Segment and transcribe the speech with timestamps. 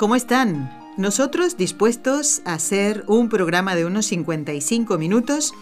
[0.00, 0.70] ¿Cómo están?
[0.96, 5.52] Nosotros dispuestos a hacer un programa de unos 55 minutos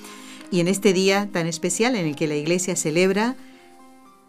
[0.52, 3.34] y en este día tan especial en el que la Iglesia celebra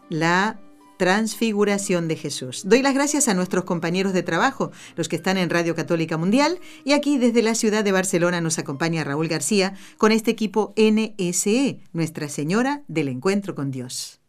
[0.10, 0.60] la
[0.98, 2.64] transfiguración de Jesús.
[2.66, 6.58] Doy las gracias a nuestros compañeros de trabajo, los que están en Radio Católica Mundial,
[6.84, 11.82] y aquí desde la ciudad de Barcelona nos acompaña Raúl García con este equipo NSE,
[11.94, 14.20] Nuestra Señora del Encuentro con Dios.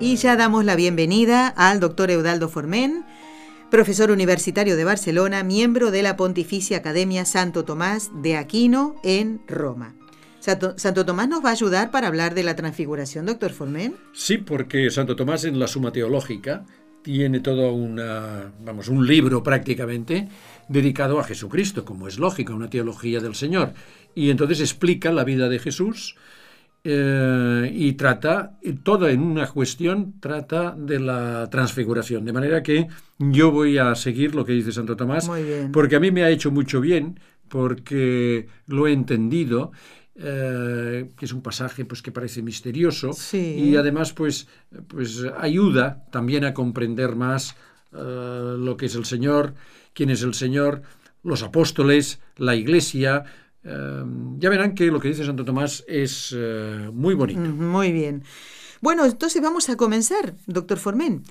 [0.00, 3.04] Y ya damos la bienvenida al doctor Eudaldo Formen,
[3.68, 9.96] profesor universitario de Barcelona, miembro de la Pontificia Academia Santo Tomás de Aquino en Roma.
[10.38, 13.96] Santo, Tomás nos va a ayudar para hablar de la transfiguración, doctor Formen.
[14.12, 16.64] Sí, porque Santo Tomás en la Suma Teológica
[17.02, 20.28] tiene todo una, vamos, un libro prácticamente
[20.68, 23.72] dedicado a Jesucristo, como es lógico, una teología del Señor.
[24.14, 26.14] Y entonces explica la vida de Jesús
[26.84, 32.24] eh, y trata, toda en una cuestión, trata de la transfiguración.
[32.24, 32.86] De manera que
[33.18, 35.30] yo voy a seguir lo que dice Santo Tomás,
[35.72, 37.18] porque a mí me ha hecho mucho bien,
[37.48, 39.72] porque lo he entendido.
[40.20, 44.48] Eh, que es un pasaje pues que parece misterioso y además pues
[44.88, 47.54] pues ayuda también a comprender más
[47.92, 49.54] eh, lo que es el Señor,
[49.94, 50.82] quién es el Señor,
[51.22, 53.24] los apóstoles, la Iglesia,
[53.68, 57.40] Em, ya verán que lo que dice Santo Tomás es eh, muy bonito.
[57.40, 58.24] Muy bien.
[58.80, 61.22] Bueno, entonces vamos a comenzar, doctor Formen.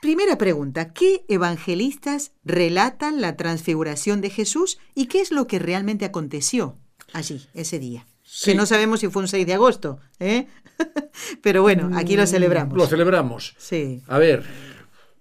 [0.00, 6.04] Primera pregunta, ¿qué evangelistas relatan la transfiguración de Jesús y qué es lo que realmente
[6.04, 6.76] aconteció
[7.12, 8.06] allí, ese día?
[8.44, 10.48] Que no sabemos si fue un 6 de agosto, ¿eh?
[11.42, 12.76] pero bueno, aquí lo celebramos.
[12.76, 13.54] Lo celebramos.
[13.58, 14.02] Sí.
[14.08, 14.42] A ver,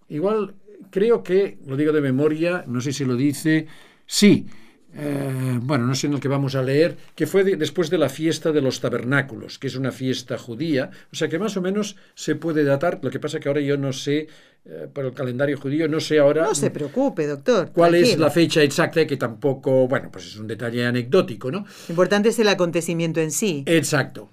[0.09, 0.55] igual
[0.89, 3.67] creo que, lo digo de memoria, no sé si lo dice,
[4.05, 4.47] sí,
[4.93, 8.09] eh, bueno, no sé en el que vamos a leer, que fue después de la
[8.09, 11.95] fiesta de los tabernáculos, que es una fiesta judía, o sea que más o menos
[12.13, 14.27] se puede datar, lo que pasa que ahora yo no sé,
[14.65, 16.43] eh, por el calendario judío, no sé ahora...
[16.43, 17.71] No se preocupe, doctor.
[17.71, 19.07] ¿Cuál es la fecha exacta?
[19.07, 21.65] Que tampoco, bueno, pues es un detalle anecdótico, ¿no?
[21.87, 23.63] importante es el acontecimiento en sí.
[23.67, 24.29] Exacto.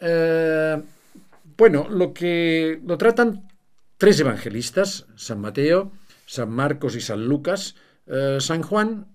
[0.00, 0.80] Eh,
[1.56, 3.48] bueno, lo que lo tratan
[3.98, 5.90] tres evangelistas, San Mateo,
[6.24, 7.74] San Marcos y San Lucas,
[8.40, 9.06] San Juan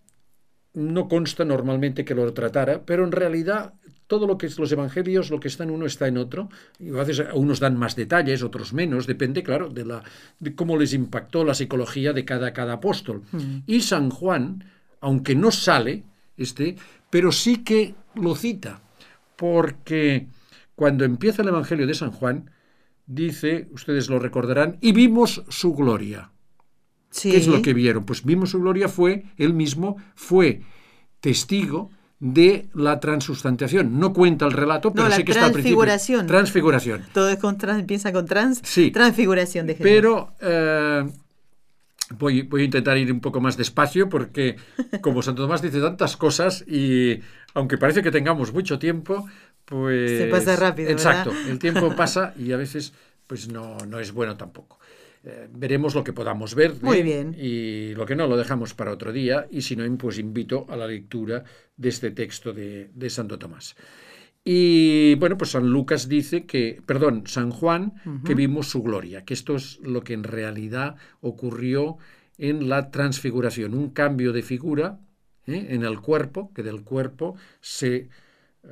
[0.74, 3.74] no consta normalmente que lo tratara, pero en realidad
[4.08, 6.50] todo lo que es los evangelios, lo que está en uno está en otro.
[6.80, 10.04] Y a veces unos dan más detalles, otros menos, depende, claro, de, la,
[10.40, 13.24] de cómo les impactó la psicología de cada, cada apóstol.
[13.32, 13.58] Mm.
[13.68, 14.64] Y San Juan,
[15.02, 16.04] aunque no sale,
[16.38, 16.78] este,
[17.10, 18.82] pero sí que lo cita,
[19.36, 20.28] porque
[20.76, 22.50] cuando empieza el Evangelio de San Juan,
[23.06, 26.32] dice, ustedes lo recordarán, y vimos su gloria.
[27.22, 28.06] ¿Qué es lo que vieron?
[28.06, 30.62] Pues vimos su gloria fue, él mismo fue
[31.20, 34.00] testigo de la transustanciación.
[34.00, 35.78] No cuenta el relato, pero sé que está al principio.
[35.78, 36.28] Transfiguración.
[36.28, 37.06] Transfiguración.
[37.14, 38.62] Todo es con trans, empieza con trans.
[38.92, 39.84] Transfiguración de Jesús.
[39.84, 41.08] Pero eh,
[42.18, 44.56] voy, voy, a intentar ir un poco más despacio porque,
[45.02, 47.20] como Santo Tomás dice tantas cosas y
[47.54, 49.28] aunque parece que tengamos mucho tiempo,
[49.66, 50.12] pues...
[50.18, 50.90] Se pasa rápido.
[50.90, 51.32] Exacto.
[51.48, 52.94] El tiempo pasa y a veces
[53.28, 54.80] pues no, no es bueno tampoco.
[55.24, 56.76] Eh, veremos lo que podamos ver.
[56.82, 57.36] Muy bien.
[57.38, 59.48] Y lo que no, lo dejamos para otro día.
[59.52, 61.44] Y si no, pues invito a la lectura
[61.76, 63.76] de este texto de, Santo Tomás.
[64.44, 67.94] Y bueno, pues San Lucas dice que, perdón, San Juan,
[68.26, 71.98] que vimos su gloria, que esto es lo que en realidad ocurrió
[72.38, 75.00] en la transfiguración, un cambio de figura
[75.48, 75.68] ¿eh?
[75.70, 78.10] en el cuerpo, que del cuerpo se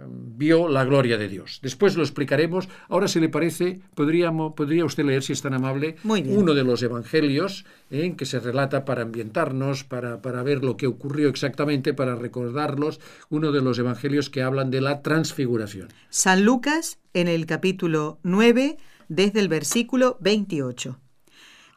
[0.07, 1.59] vio la gloria de Dios.
[1.61, 2.67] Después lo explicaremos.
[2.89, 6.83] Ahora, si le parece, podríamos, podría usted leer, si es tan amable, uno de los
[6.83, 8.15] evangelios en ¿eh?
[8.15, 12.99] que se relata para ambientarnos, para, para, ver lo que ocurrió exactamente, para recordarlos,
[13.29, 15.89] uno de los evangelios que hablan de la transfiguración.
[16.09, 18.77] San Lucas, en el capítulo 9,
[19.07, 20.99] desde el versículo 28.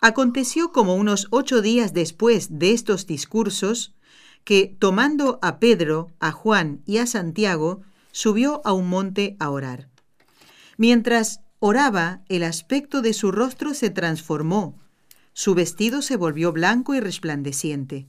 [0.00, 3.94] Aconteció como unos ocho días después de estos discursos,
[4.44, 7.82] que tomando a Pedro, a Juan y a Santiago,
[8.18, 9.90] subió a un monte a orar.
[10.76, 14.76] Mientras oraba, el aspecto de su rostro se transformó,
[15.34, 18.08] su vestido se volvió blanco y resplandeciente.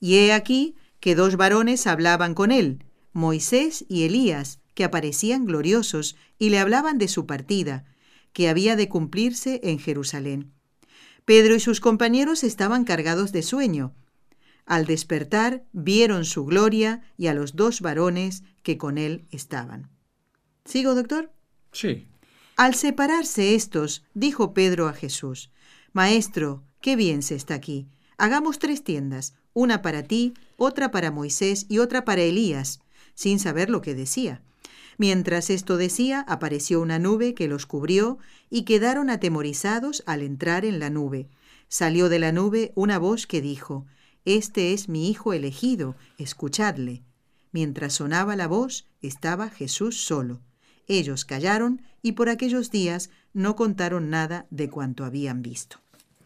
[0.00, 6.16] Y he aquí que dos varones hablaban con él, Moisés y Elías, que aparecían gloriosos
[6.36, 7.84] y le hablaban de su partida,
[8.32, 10.50] que había de cumplirse en Jerusalén.
[11.24, 13.94] Pedro y sus compañeros estaban cargados de sueño.
[14.66, 19.90] Al despertar vieron su gloria y a los dos varones que con él estaban.
[20.64, 21.30] ¿Sigo, doctor?
[21.72, 22.06] Sí.
[22.56, 25.50] Al separarse estos, dijo Pedro a Jesús,
[25.92, 27.88] Maestro, qué bien se está aquí.
[28.16, 32.80] Hagamos tres tiendas, una para ti, otra para Moisés y otra para Elías,
[33.14, 34.40] sin saber lo que decía.
[34.96, 38.18] Mientras esto decía, apareció una nube que los cubrió
[38.50, 41.28] y quedaron atemorizados al entrar en la nube.
[41.68, 43.86] Salió de la nube una voz que dijo,
[44.24, 47.02] Este es mi Hijo elegido, escuchadle.
[47.52, 50.40] Mientras sonaba la voz, estaba Jesús solo.
[50.86, 55.83] Ellos callaron y por aquellos días no contaron nada de cuanto habían visto.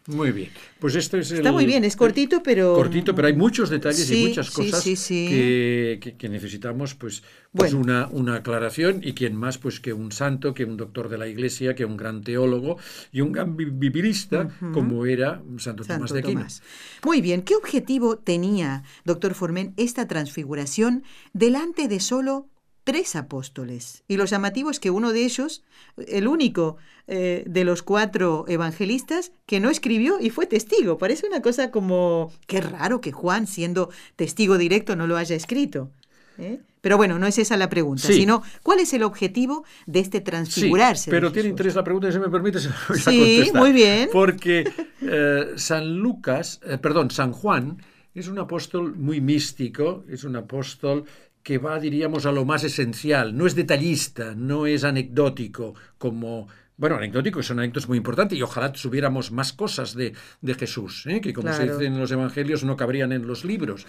[0.09, 0.49] Muy bien.
[0.79, 2.73] Pues esto es Está muy bien, es cortito, pero...
[2.73, 5.27] Cortito, pero hay muchos detalles Sí, y muchas cosas sí, sí.
[5.29, 7.21] Que, que- que necesitamos pues,
[7.53, 7.79] pues Bueno.
[7.79, 11.27] una, una aclaración y quién más pues que un santo, que un doctor de la
[11.27, 12.77] iglesia, que un gran teólogo
[13.11, 16.39] y un gran bi- biblista como era Santo, Tomás de Aquino.
[16.39, 16.63] Tomás.
[17.05, 21.03] Muy bien, ¿qué objetivo tenía, doctor Formen, esta transfiguración
[21.33, 22.47] delante de solo
[22.91, 24.03] tres apóstoles?
[24.07, 25.63] Y lo llamativo es que uno de ellos,
[26.07, 26.77] el único
[27.07, 30.97] eh, de los cuatro evangelistas, que no escribió y fue testigo.
[30.97, 35.91] Parece una cosa como, qué raro que Juan, siendo testigo directo, no lo haya escrito.
[36.37, 36.59] ¿eh?
[36.81, 38.13] Pero bueno, no es esa la pregunta, Sí.
[38.13, 41.11] sino cuál es el objetivo de este transfigurarse.
[41.11, 43.61] pero tiene interés la pregunta, si me permite, se la voy a Sí, contestar.
[43.61, 44.09] muy bien.
[44.11, 44.71] Porque
[45.01, 47.81] eh, San Lucas, eh, perdón, San Juan
[48.15, 51.03] es un apóstol muy místico, es un apóstol
[51.43, 56.47] que va, diríamos, a lo más esencial, no es detallista, no es anecdótico, como...
[56.77, 61.19] Bueno, anecdótico, son anécdotas muy importantes y ojalá subiéramos más cosas de, de Jesús, ¿eh?
[61.19, 63.85] que como se dice en los evangelios no cabrían en los libros.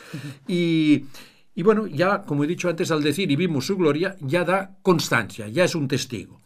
[0.48, 1.04] Y,
[1.54, 4.76] y bueno, ya, como he dicho antes, al decir y vimos su gloria, ya da
[4.82, 6.40] constancia, ya es un testigo.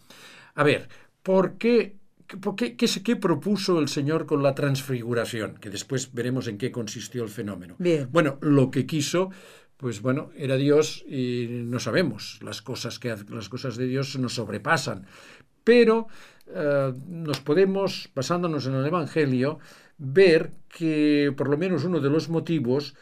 [0.54, 0.88] A ver,
[1.22, 1.96] ¿por qué,
[2.40, 5.56] por qué, qué, qué propuso el Señor con la transfiguración?
[5.56, 7.76] Que después veremos en qué consistió el fenómeno.
[7.78, 8.08] Bien.
[8.12, 9.30] Bueno, lo que quiso,
[9.76, 12.38] pues bueno, era Dios y no sabemos.
[12.42, 15.06] Las cosas, que, las cosas de Dios nos sobrepasan.
[15.64, 16.08] Pero
[16.46, 19.58] eh, nos podemos, basándonos en el Evangelio,
[19.98, 22.94] ver que por lo menos uno de los motivos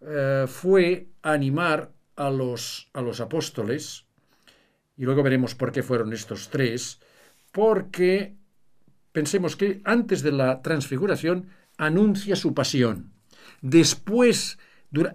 [0.00, 4.06] eh, fue animar a los, a los apóstoles,
[4.96, 7.00] y luego veremos por qué fueron estos tres,
[7.52, 8.36] porque
[9.12, 13.12] pensemos que antes de la transfiguración anuncia su pasión.
[13.62, 14.58] Después,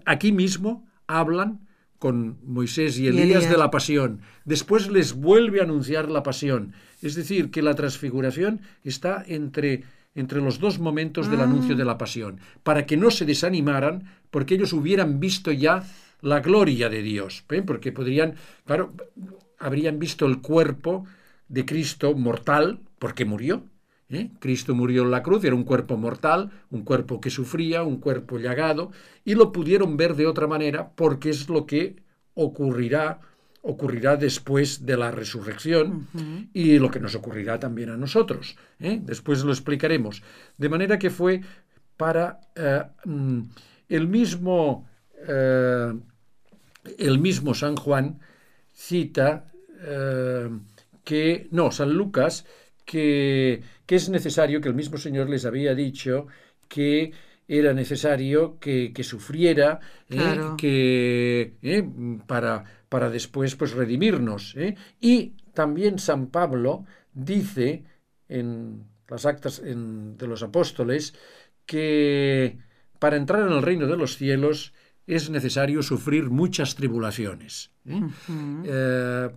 [0.06, 1.68] aquí mismo, hablan
[2.00, 4.22] con Moisés y Y Elías, de la pasión.
[4.44, 6.74] Después les vuelve a anunciar la pasión.
[7.02, 11.98] Es decir, que la transfiguración está entre, entre los dos momentos del anuncio de la
[11.98, 15.84] pasión, para que no se desanimaran, porque ellos hubieran visto ya
[16.22, 17.44] la gloria de Dios.
[17.50, 17.62] ¿eh?
[17.62, 18.36] Porque podrían,
[18.66, 18.94] claro,
[19.58, 21.06] habrían visto el cuerpo
[21.48, 23.64] de Cristo mortal, porque murió.
[24.10, 24.30] ¿Eh?
[24.40, 28.38] Cristo murió en la cruz, era un cuerpo mortal, un cuerpo que sufría, un cuerpo
[28.38, 28.92] llagado,
[29.24, 31.98] y lo pudieron ver de otra manera porque es lo que
[32.34, 33.20] ocurrirá
[33.68, 36.08] ocurrirá después de la resurrección
[36.54, 38.56] y lo que nos ocurrirá también a nosotros.
[38.80, 39.00] ¿eh?
[39.02, 40.22] Después lo explicaremos.
[40.56, 41.42] De manera que fue
[41.98, 43.42] para eh, mm,
[43.90, 44.88] el mismo
[47.00, 48.20] el mismo San Juan
[48.72, 49.52] cita
[51.04, 52.46] que, no, San Lucas,
[52.86, 56.28] que, que es necesario, que el mismo Señor les había dicho
[56.68, 57.12] que
[57.48, 60.16] era necesario que, que sufriera, ¿eh?
[60.16, 60.56] Claro.
[60.58, 61.88] que ¿eh?
[62.26, 64.56] para, para después pues redimirnos.
[64.58, 64.76] ¿eh?
[65.00, 67.84] Y también San Pablo dice
[68.28, 71.14] en las actas en- de los apóstoles
[71.66, 72.58] que
[73.00, 74.74] para entrar en el reino de los cielos
[75.06, 77.70] es necesario sufrir muchas tribulaciones.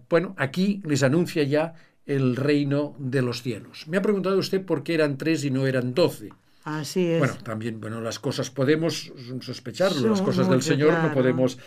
[0.08, 1.74] bueno, aquí les anuncia ya
[2.08, 3.86] el reino de los cielos.
[3.86, 6.30] Me ha preguntado usted por qué eran tres y no eran doce.
[6.64, 7.18] Así es.
[7.20, 11.58] Bueno, también, bueno, las cosas podemos sospecharlo, las cosas del Señor no podemos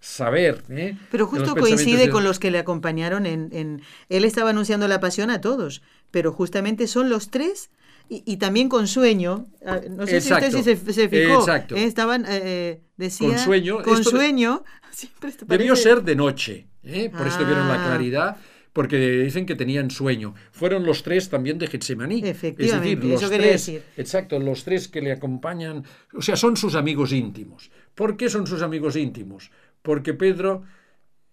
[0.00, 0.62] saber.
[0.70, 0.96] ¿eh?
[1.10, 4.88] Pero De justo coincide de- con los que le acompañaron en, en- Él estaba anunciando
[4.88, 7.70] la pasión a todos, pero justamente son los tres
[8.08, 9.46] y, y también con sueño.
[9.66, 11.40] Ah, No sé Exacto, si usted se, se fijó.
[11.40, 11.74] exacto.
[11.76, 11.84] ¿eh?
[11.84, 13.28] Estaban, eh, decía...
[13.28, 14.64] Con sueño, Con de- sueño.
[15.22, 17.10] Esto Debió ser de noche, ¿eh?
[17.10, 17.86] por esto vieron la Ah.
[17.88, 18.36] claridad,
[18.78, 20.36] porque dicen que tenían sueño.
[20.52, 22.20] Fueron los tres también de Getsemaní.
[22.24, 23.82] Efectivamente, es decir, los eso tres, decir.
[23.96, 25.82] exacto, los tres que le acompañan,
[26.14, 27.72] o sea, son sus amigos íntimos.
[27.96, 29.50] ¿Por qué son sus amigos íntimos?
[29.82, 30.62] Porque Pedro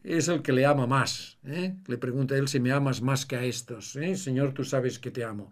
[0.03, 1.37] es el que le ama más.
[1.45, 1.75] ¿eh?
[1.85, 3.95] Le pregunta a él si me amas más que a estos.
[3.95, 4.15] ¿eh?
[4.15, 5.51] Señor, tú sabes que te amo.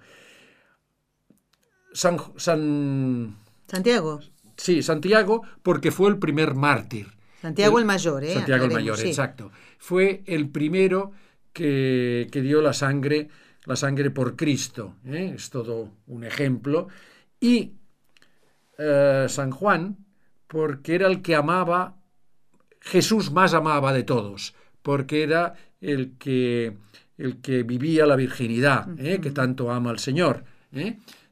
[1.94, 4.20] San, San, Santiago.
[4.58, 7.12] sí, Santiago, porque fue el primer mártir.
[7.40, 8.34] Santiago el mayor, ¿eh?
[8.34, 9.10] Santiago el Mayor, sí.
[9.10, 9.52] exacto.
[9.78, 11.12] Fue el primero
[11.54, 13.30] que, que dio la sangre
[13.66, 14.96] la sangre por Cristo.
[15.06, 15.34] ¿eh?
[15.36, 16.88] Es todo un ejemplo.
[17.40, 17.74] Y
[18.78, 19.98] eh, San Juan,
[20.48, 21.98] porque era el que amaba,
[22.82, 26.78] Jesús más amaba de todos, porque era el que,
[27.18, 29.20] el que vivía la virginidad, ¿eh?
[29.22, 30.44] que tanto ama al Señor.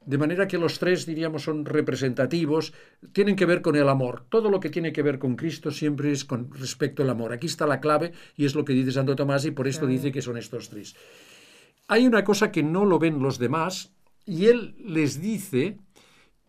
[0.05, 2.73] De manera que los tres, diríamos, son representativos,
[3.11, 4.25] tienen que ver con el amor.
[4.29, 7.33] Todo lo que tiene que ver con Cristo siempre es con respecto al amor.
[7.33, 10.11] Aquí está la clave y es lo que dice Santo Tomás y por esto dice
[10.11, 10.95] que son estos tres.
[11.87, 13.93] Hay una cosa que no lo ven los demás
[14.25, 15.77] y él les dice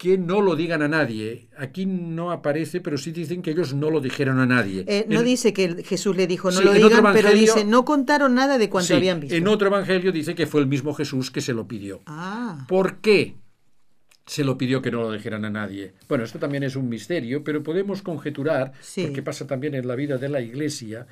[0.02, 1.46] que no lo digan a nadie.
[1.56, 4.84] Aquí no aparece, pero sí dicen que ellos no lo dijeron a nadie.
[4.88, 8.58] Eh, no dice que Jesús le dijo no lo digan, pero dice no contaron nada
[8.58, 9.36] de cuanto habían visto.
[9.36, 12.00] En otro evangelio dice que fue el mismo Jesús que se lo pidió.
[12.06, 12.66] Ah.
[12.66, 13.36] ¿Por qué?
[14.26, 15.94] se lo pidió que no lo dijeran a nadie.
[16.08, 20.16] Bueno, esto también es un misterio, pero podemos conjeturar, porque pasa también en la vida
[20.16, 21.06] de la Iglesia,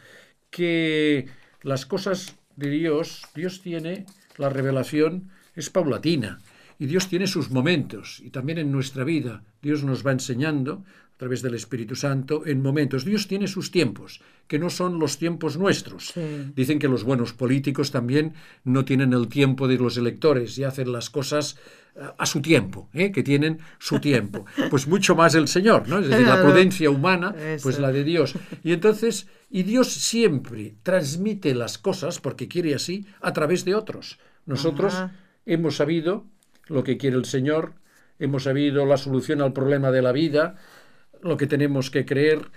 [0.50, 1.26] que
[1.62, 4.06] las cosas de Dios, Dios tiene
[4.36, 6.40] la revelación, es paulatina.
[6.80, 10.82] Y Dios tiene sus momentos, y también en nuestra vida Dios nos va enseñando
[11.14, 13.04] a través del Espíritu Santo en momentos.
[13.04, 16.14] Dios tiene sus tiempos, que no son los tiempos nuestros.
[16.56, 18.32] Dicen que los buenos políticos también
[18.64, 21.58] no tienen el tiempo de los electores y hacen las cosas
[21.96, 23.12] eh, a su tiempo, ¿eh?
[23.12, 24.46] que tienen su tiempo.
[24.70, 25.98] Pues mucho más el Señor, ¿no?
[25.98, 28.32] Es decir, la prudencia humana, pues la de Dios.
[28.64, 34.18] Y entonces, y Dios siempre transmite las cosas, porque quiere así, a través de otros.
[34.46, 34.94] Nosotros
[35.44, 36.24] hemos sabido
[36.70, 37.74] lo que quiere el Señor,
[38.18, 40.56] hemos sabido la solución al problema de la vida,
[41.20, 42.50] lo que tenemos que creer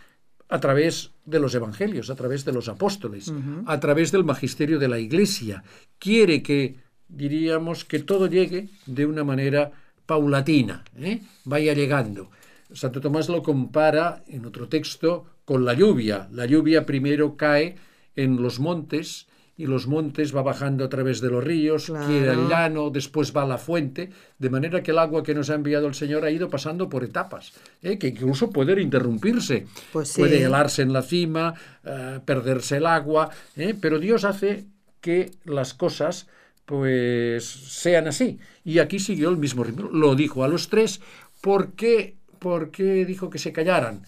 [0.49, 3.33] a través de los evangelios, a través de los apóstoles,
[3.65, 5.63] a través del magisterio de la Iglesia.
[5.97, 6.77] Quiere que,
[7.07, 9.71] diríamos, que todo llegue de una manera
[10.05, 11.21] paulatina, ¿eh?
[11.45, 12.29] vaya llegando.
[12.71, 16.27] Santo Tomás lo compara en otro texto con la lluvia.
[16.31, 17.77] La lluvia primero cae
[18.15, 22.47] en los montes, y los montes va bajando a través de los ríos, quiere el
[22.47, 25.87] llano, después va a la fuente, de manera que el agua que nos ha enviado
[25.87, 27.97] el Señor ha ido pasando por etapas, ¿eh?
[27.99, 33.75] que incluso puede interrumpirse, pues puede helarse en la cima, eh, perderse el agua, ¿eh?
[33.79, 34.65] pero Dios hace
[35.01, 36.27] que las cosas
[36.65, 38.39] pues sean así.
[38.63, 41.01] Y aquí siguió el mismo ritmo, lo dijo a los tres,
[41.41, 44.05] ¿por qué, ¿por qué dijo que se callaran?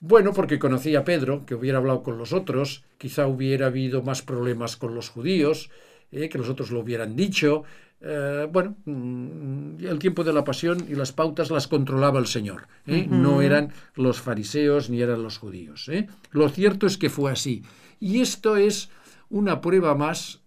[0.00, 4.22] Bueno, porque conocía a Pedro, que hubiera hablado con los otros, quizá hubiera habido más
[4.22, 5.70] problemas con los judíos,
[6.12, 7.64] eh, que los otros lo hubieran dicho.
[8.00, 12.68] Eh, bueno, mm, el tiempo de la pasión y las pautas las controlaba el Señor.
[12.86, 13.08] ¿eh?
[13.10, 15.90] No eran los fariseos ni eran los judíos.
[16.30, 17.64] Lo cierto es que fue así.
[17.98, 18.90] Y esto es
[19.30, 20.42] una prueba más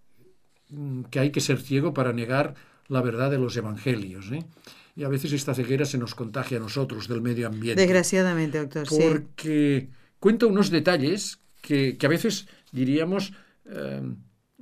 [0.70, 2.55] mm, que hay que ser ciego para negar
[2.88, 4.31] la verdad de los evangelios
[4.96, 7.82] y a veces esta ceguera se nos contagia a nosotros del medio ambiente.
[7.82, 8.88] Desgraciadamente, doctor.
[8.88, 13.34] Porque cuenta unos detalles que, a veces diríamos,
[13.66, 14.02] eh,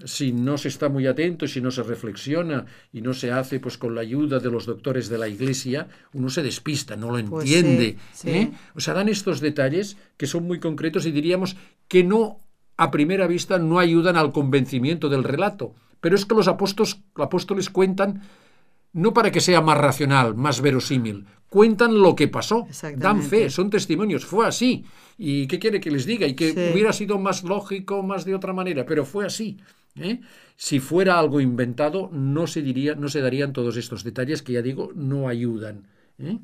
[0.06, 3.78] si no se está muy atento, si no se reflexiona y no se hace pues
[3.78, 7.52] con la ayuda de los doctores de la Iglesia, uno se despista, no lo pues
[7.52, 7.98] entiende.
[8.26, 8.52] ¿eh?
[8.76, 11.56] O sea, dan estos detalles que son muy concretos y diríamos
[11.88, 12.40] que no,
[12.78, 15.74] a primera vista, no ayudan al convencimiento del relato.
[16.02, 18.22] Pero es que los apóstoles, apóstoles cuentan
[18.94, 21.26] no para que sea más racional, más verosímil.
[21.50, 22.68] Cuentan lo que pasó,
[22.98, 24.86] dan fe, son testimonios, fue así.
[25.18, 26.28] ¿Y qué quiere que les diga?
[26.28, 29.58] Y que hubiera sido más lógico, más de otra manera, pero fue así.
[29.96, 30.22] ¿eh?
[30.56, 34.62] Si fuera algo inventado, no se, diría, no se darían todos estos detalles que ya
[34.62, 35.88] digo, no ayudan.
[36.20, 36.38] ¿eh?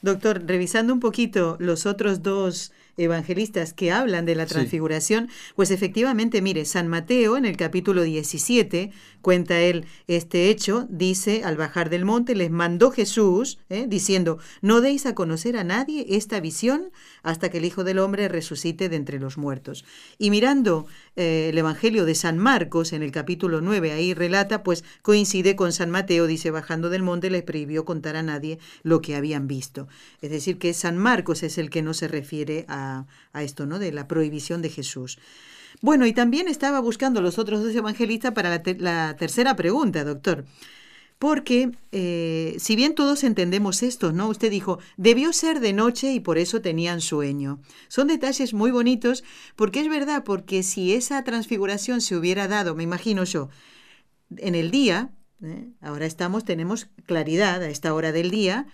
[0.00, 6.42] Doctor, revisando un poquito los otros dos evangelistas que hablan de la transfiguración, pues efectivamente,
[6.42, 8.90] mire, San Mateo en el capítulo 17
[9.22, 13.86] cuenta él este hecho, dice, al bajar del monte les mandó Jesús, ¿eh?
[13.88, 16.90] diciendo, no deis a conocer a nadie esta visión
[17.22, 19.84] hasta que el Hijo del Hombre resucite de entre los muertos.
[20.18, 20.86] Y mirando
[21.16, 25.72] eh, el Evangelio de San Marcos en el capítulo 9, ahí relata, pues coincide con
[25.72, 29.88] San Mateo, dice, bajando del monte les prohibió contar a nadie lo que habían visto.
[30.22, 32.87] Es decir, que San Marcos es el que no se refiere a
[33.32, 33.78] a, esto, ¿no?
[33.78, 35.18] De la prohibición de Jesús.
[35.80, 40.44] Bueno, y también estaba buscando los otros dos evangelistas para la, tercera pregunta, doctor.
[41.18, 44.28] Porque, eh, si bien todos entendemos esto, ¿no?
[44.28, 47.60] Usted dijo, debió ser de noche y por eso tenían sueño.
[47.88, 49.24] Son detalles muy bonitos,
[49.56, 53.48] porque es verdad, porque si esa transfiguración se hubiera dado, me imagino yo,
[54.36, 55.10] en el día,
[55.42, 55.68] ¿eh?
[55.80, 58.66] ahora estamos, tenemos claridad a esta hora del día,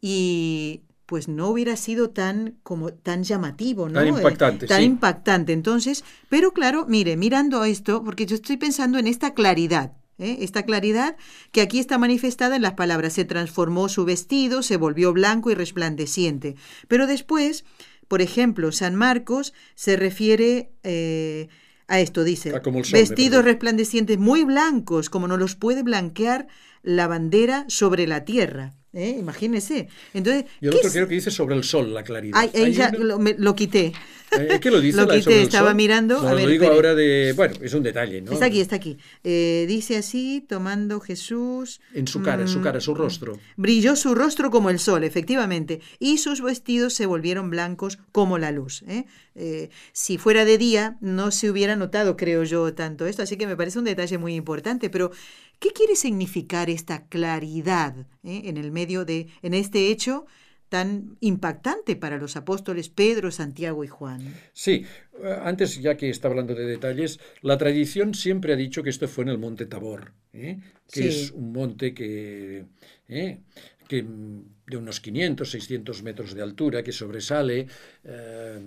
[0.00, 4.00] y pues no hubiera sido tan como tan llamativo, ¿no?
[4.00, 5.52] Tan impactante, tan impactante.
[5.52, 10.38] Entonces, pero claro, mire, mirando esto, porque yo estoy pensando en esta claridad, ¿eh?
[10.40, 11.16] esta claridad
[11.52, 15.54] que aquí está manifestada en las palabras, se transformó su vestido, se volvió blanco y
[15.54, 16.56] resplandeciente.
[16.88, 17.64] Pero después,
[18.08, 21.48] por ejemplo, San Marcos se refiere eh,
[21.86, 25.54] A esto dice, Ah, como el sol, me vestidos resplandecientes muy blancos, como no los
[25.54, 26.46] puede blanquear
[26.82, 28.72] la bandera sobre la tierra.
[28.94, 29.16] ¿Eh?
[29.18, 29.88] Imagínese.
[30.12, 32.38] Entonces, Y el ¿qué otro es- creo que dice sobre el sol, la claridad.
[32.40, 33.92] Ay, ahí ya una- lo, me- lo quité.
[34.40, 34.98] Eh, ¿Qué lo dice?
[34.98, 35.76] Lo la estaba sol?
[35.76, 36.22] mirando.
[36.22, 36.76] No, a ver, lo digo espere.
[36.76, 37.32] ahora de...
[37.36, 38.32] Bueno, es un detalle, ¿no?
[38.32, 38.98] Está aquí, está aquí.
[39.22, 41.80] Eh, dice así, tomando Jesús.
[41.92, 43.38] En su cara, su mm, cara, su rostro.
[43.56, 48.50] Brilló su rostro como el sol, efectivamente, y sus vestidos se volvieron blancos como la
[48.50, 48.82] luz.
[48.88, 49.04] ¿eh?
[49.34, 53.46] Eh, si fuera de día, no se hubiera notado, creo yo, tanto esto, así que
[53.46, 54.90] me parece un detalle muy importante.
[54.90, 55.10] Pero,
[55.58, 60.26] ¿qué quiere significar esta claridad en el medio de, en este hecho
[60.74, 64.20] tan impactante para los apóstoles Pedro, Santiago y Juan?
[64.52, 64.74] Sí,
[65.22, 69.06] eh, antes ya que está hablando de detalles, la tradición siempre ha dicho que esto
[69.08, 70.02] fue en el monte Tabor,
[70.32, 70.58] ¿eh?
[70.92, 71.08] que Sí.
[71.08, 72.64] es un monte que,
[73.08, 73.30] ¿eh?
[73.88, 77.66] que mm, de unos 500, 600 metros de altura, que sobresale.
[78.06, 78.60] Eh,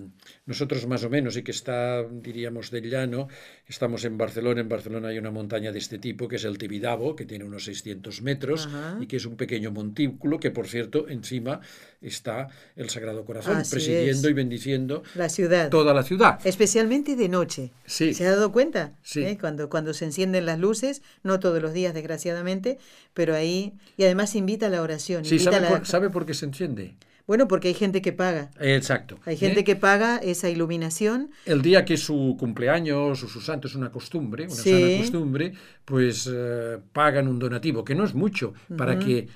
[0.45, 3.27] nosotros más o menos, y que está, diríamos, del llano,
[3.67, 4.61] estamos en Barcelona.
[4.61, 7.65] En Barcelona hay una montaña de este tipo, que es el Tibidabo, que tiene unos
[7.65, 8.97] 600 metros Ajá.
[8.99, 11.61] y que es un pequeño montículo, que por cierto, encima
[12.01, 14.31] está el Sagrado Corazón, Así presidiendo es.
[14.31, 15.69] y bendiciendo La ciudad.
[15.69, 16.39] toda la ciudad.
[16.43, 17.71] Especialmente de noche.
[17.85, 18.13] Sí.
[18.13, 18.93] ¿Se ha dado cuenta?
[19.03, 19.23] Sí.
[19.23, 19.37] ¿Eh?
[19.39, 22.77] Cuando, cuando se encienden las luces, no todos los días, desgraciadamente,
[23.13, 23.73] pero ahí.
[23.97, 25.25] Y además invita a la oración.
[25.25, 26.95] Sí, invita ¿sabe a la- por, sabe por qué se enciende?
[27.27, 28.49] Bueno, porque hay gente que paga.
[28.59, 29.19] Exacto.
[29.25, 29.63] Hay gente ¿eh?
[29.65, 31.29] que paga esa iluminación.
[31.45, 34.71] El día que su cumpleaños o su santo es una costumbre, una Sí.
[34.71, 35.51] sana costumbre,
[35.85, 39.27] pues eh, pagan un donativo, que no es mucho, para que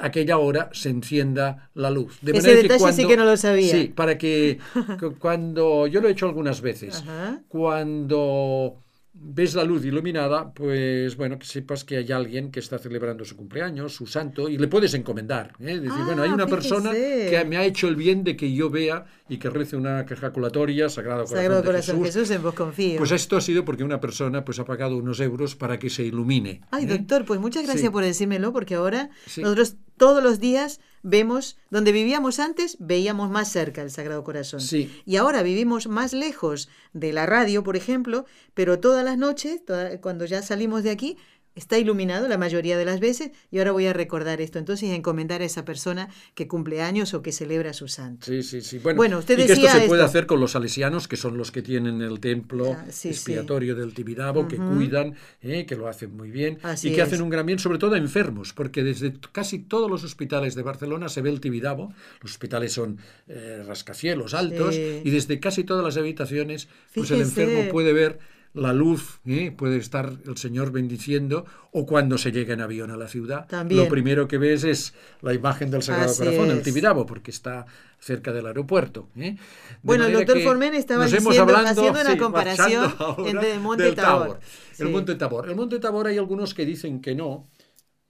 [0.00, 2.18] aquella hora se encienda la luz.
[2.22, 3.72] De Ese manera detalle sí que no lo sabía.
[3.72, 4.58] Sí, para que
[5.00, 5.88] cu- cuando...
[5.88, 7.00] Yo lo he hecho algunas veces.
[7.02, 7.42] Ajá.
[7.48, 8.76] Cuando
[9.14, 13.36] ves la luz iluminada, pues bueno, que sepas que hay alguien que está celebrando su
[13.36, 15.52] cumpleaños, su santo, y le puedes encomendar.
[15.60, 15.78] ¿eh?
[15.78, 17.30] Decir, Ah, bueno, hay una persona fíjese.
[17.30, 20.88] que me ha hecho el bien de que yo vea y que rece una ejaculatoria,
[20.88, 22.14] Sagrado Corazón, Sagrado de Corazón Jesús.
[22.14, 22.98] Jesús, en vos confío.
[22.98, 26.04] Pues esto ha sido porque una persona pues ha pagado unos euros para que se
[26.04, 26.62] ilumine.
[26.70, 26.86] Ay, ¿eh?
[26.88, 27.90] doctor, pues muchas gracias Sí.
[27.90, 29.42] por decírmelo, porque ahora Sí.
[29.42, 34.60] nosotros todos los días vemos, donde vivíamos antes, veíamos más cerca el Sagrado Corazón.
[34.60, 34.90] Sí.
[35.06, 40.00] Y ahora vivimos más lejos de la radio, por ejemplo, pero todas las noches, toda-
[40.00, 41.16] cuando ya salimos de aquí,
[41.54, 44.58] está iluminado la mayoría de las veces y ahora voy a recordar esto.
[44.58, 48.26] Entonces, encomendar a esa persona que cumple años o que celebra su santo.
[48.26, 48.78] Sí, sí, sí.
[48.78, 50.04] Bueno, Bueno, usted y que esto se puede esto.
[50.04, 53.08] hacer con los salesianos, que son los que tienen el templo Ah, sí, sí.
[53.10, 57.06] expiatorio del Tibidabo, que cuidan, eh, que lo hacen muy bien Así y que es.
[57.08, 60.62] hacen un gran bien, sobre todo a enfermos, porque desde casi todos los hospitales de
[60.62, 61.92] Barcelona se ve el Tibidabo.
[62.22, 65.00] Los hospitales son eh, rascacielos altos Sí.
[65.04, 68.18] y desde casi todas las habitaciones, pues el enfermo puede ver
[68.54, 69.50] la luz, ¿eh?
[69.50, 73.82] puede estar el Señor bendiciendo, o cuando se llega en avión a la ciudad, También.
[73.82, 76.62] lo primero que ves es la imagen del Sagrado Así Corazón, el.
[76.62, 77.64] Tibidabo, porque está
[77.98, 79.08] cerca del aeropuerto.
[79.16, 79.32] ¿eh?
[79.32, 79.38] De
[79.82, 82.94] Bueno, el doctor Formen estaba diciendo- hablando, haciendo una sí, comparación
[83.26, 84.38] entre el Monte del Tabor.
[84.78, 84.92] El Sí.
[84.92, 85.48] Monte Tabor.
[85.48, 87.48] El Monte Tabor hay algunos que dicen que no,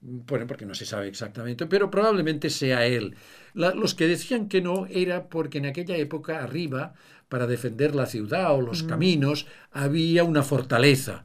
[0.01, 3.15] bueno, porque no se sabe exactamente, pero probablemente sea él.
[3.55, 6.95] La- los que decían que no era porque en aquella época arriba,
[7.33, 11.25] para defender la ciudad o los caminos, había una fortaleza.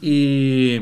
[0.00, 0.78] Y,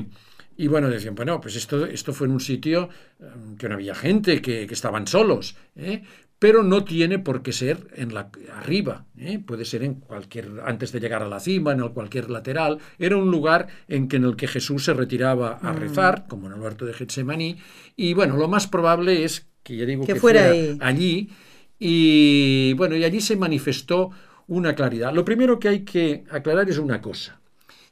[0.54, 3.24] y bueno, decían, bueno, pues esto, esto fue en un sitio eh,
[3.56, 6.02] que no había gente, que, que estaban solos, ¿eh?
[6.38, 9.38] pero no tiene por qué ser en la arriba, ¿eh?
[9.38, 12.76] puede ser en cualquier antes de llegar a la cima, en el cualquier lateral.
[12.98, 16.52] Era un lugar en que en el que Jesús se retiraba a rezar, como en
[16.52, 17.56] el huerto de Getsemaní,
[17.96, 21.30] y bueno, lo más probable es que ya digo Que que, fuera fuera, allí
[21.78, 24.10] y bueno, y allí se manifestó
[24.46, 25.12] una claridad.
[25.12, 27.40] Lo primero que hay que aclarar es una cosa,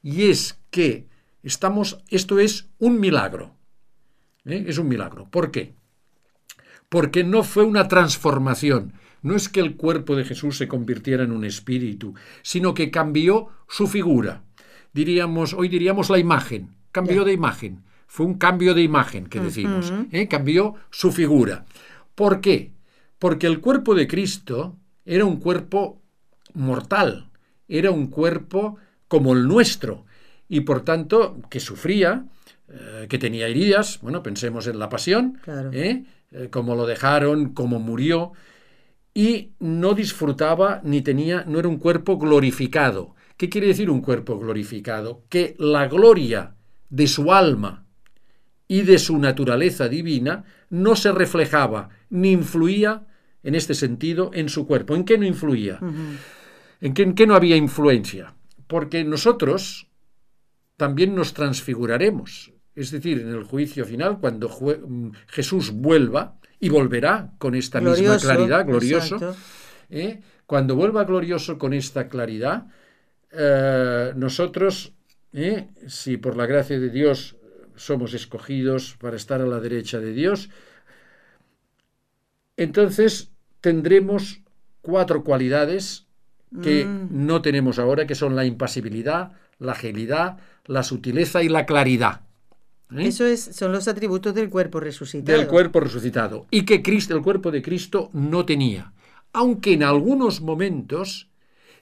[0.02, 1.08] y es que
[1.42, 3.54] estamos, esto es un milagro.
[4.44, 4.64] ¿eh?
[4.66, 5.28] Es un milagro.
[5.30, 5.74] ¿Por qué?
[6.88, 8.92] Porque no fue una transformación.
[9.22, 13.48] No es que el cuerpo de Jesús se convirtiera en un espíritu, sino que cambió
[13.68, 14.42] su figura.
[14.92, 16.76] Diríamos, hoy diríamos la imagen.
[16.92, 17.84] Cambió de imagen.
[18.06, 19.92] Fue un cambio de imagen que decimos.
[20.12, 20.28] ¿eh?
[20.28, 21.64] Cambió su figura.
[22.14, 22.72] ¿Por qué?
[23.18, 26.02] Porque el cuerpo de Cristo era un cuerpo
[26.54, 27.28] mortal,
[27.68, 28.76] era un cuerpo
[29.08, 30.06] como el nuestro
[30.48, 32.26] y por tanto que sufría,
[32.68, 35.70] eh, que tenía heridas, bueno, pensemos en la pasión, Claro.
[35.72, 36.04] ¿eh?
[36.30, 38.32] Eh, cómo lo dejaron, cómo murió
[39.14, 43.14] y no disfrutaba ni tenía, no era un cuerpo glorificado.
[43.36, 45.22] ¿Qué quiere decir un cuerpo glorificado?
[45.28, 46.54] Que la gloria
[46.90, 47.86] de su alma
[48.66, 53.06] y de su naturaleza divina no se reflejaba ni influía
[53.42, 54.96] en este sentido en su cuerpo.
[54.96, 55.78] ¿En qué no influía?
[56.84, 58.34] ¿En qué, en qué no había influencia?
[58.66, 59.88] Porque nosotros
[60.76, 62.52] también nos transfiguraremos.
[62.74, 66.22] Es decir, en el juicio final, cuando jue- mm, Jesús vuelva,
[66.60, 69.16] y volverá con esta misma claridad, glorioso.
[69.90, 70.20] ¿eh?
[70.46, 72.66] cuando vuelva glorioso con esta claridad,
[73.32, 74.92] eh, nosotros,
[75.32, 75.68] ¿eh?
[75.86, 77.36] si por la gracia de Dios
[77.76, 80.48] somos escogidos para estar a la derecha de Dios,
[82.56, 84.42] entonces tendremos
[84.82, 86.03] cuatro cualidades
[86.62, 87.26] que Mm.
[87.26, 92.20] no tenemos ahora, que son la impasibilidad, la agilidad, la sutileza y la claridad.
[92.96, 93.06] ¿eh?
[93.08, 95.36] Eso es, son los atributos del cuerpo resucitado.
[95.38, 98.92] del cuerpo resucitado y que Cristo, el cuerpo de Cristo no tenía,
[99.32, 101.28] aunque en algunos momentos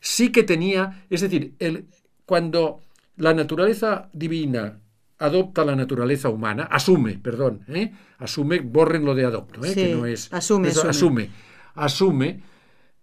[0.00, 1.86] sí que tenía, es decir, el,
[2.24, 2.80] cuando
[3.16, 4.78] la naturaleza divina
[5.18, 7.92] adopta la naturaleza humana, asume, perdón, ¿eh?
[8.18, 9.68] asume, borren lo de adopto, ¿eh?
[9.68, 10.90] Sí, que no es, asume, es- asume.
[10.90, 11.30] asume,
[11.74, 12.40] asume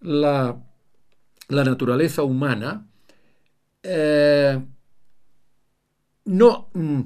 [0.01, 0.58] la,
[1.50, 2.88] la naturaleza humana,
[3.84, 4.60] eh,
[6.26, 7.02] no, mm,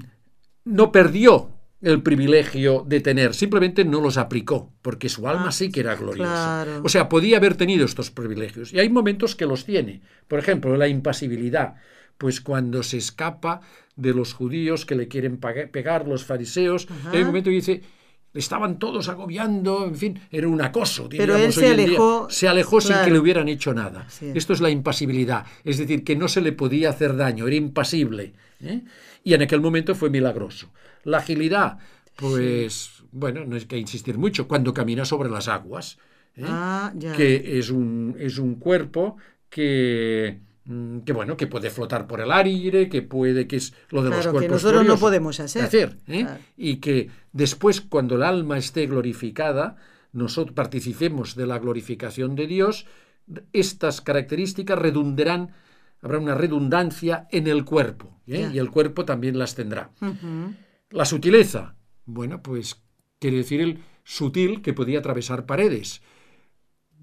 [0.65, 1.49] no perdió
[1.81, 5.95] el privilegio de tener, simplemente no los aplicó, porque su alma Ah, sí que era
[5.95, 6.63] gloriosa.
[6.65, 6.81] claro.
[6.83, 8.71] O sea, podía haber tenido estos privilegios.
[8.73, 10.01] Y hay momentos que los tiene.
[10.29, 11.75] Por ejemplo, la impasibilidad.
[12.17, 13.61] Pues cuando se escapa
[13.97, 17.11] de los judíos que le quieren pegar, los fariseos, Ajá.
[17.11, 17.81] hay un momento que dice,
[18.33, 21.07] estaban todos agobiando, en fin, era un acoso.
[21.09, 21.71] Pero él se día.
[21.73, 24.07] alejó, Se alejó sin que le hubieran hecho nada.
[24.33, 28.33] Esto es la impasibilidad, es decir, que no se le podía hacer daño, era impasible.
[28.61, 28.81] ¿eh?
[29.23, 30.71] Y en aquel momento fue milagroso.
[31.03, 31.77] La agilidad,
[32.15, 35.97] pues, bueno, no hay que insistir mucho, cuando camina sobre las aguas,
[36.35, 36.43] ¿eh?
[36.45, 37.13] Ah, ya.
[37.13, 39.17] que es un, es un cuerpo
[39.49, 44.01] que, mm, que, bueno, que puede flotar por el aire, que puede, que es lo
[44.01, 45.97] de los Claro, que cuerpos nosotros no podemos hacer.
[46.07, 46.21] ¿eh?
[46.21, 46.39] Claro.
[46.57, 49.75] Y que después, cuando el alma esté glorificada,
[50.13, 52.85] nosotros participemos de la glorificación de Dios,
[53.51, 55.51] estas características redundarán,
[56.01, 58.49] habrá una redundancia en el cuerpo, ¿eh?
[58.53, 59.91] Y el cuerpo también las tendrá.
[60.89, 62.83] La sutileza, bueno, pues
[63.19, 66.01] quiere decir el sutil que podía atravesar paredes.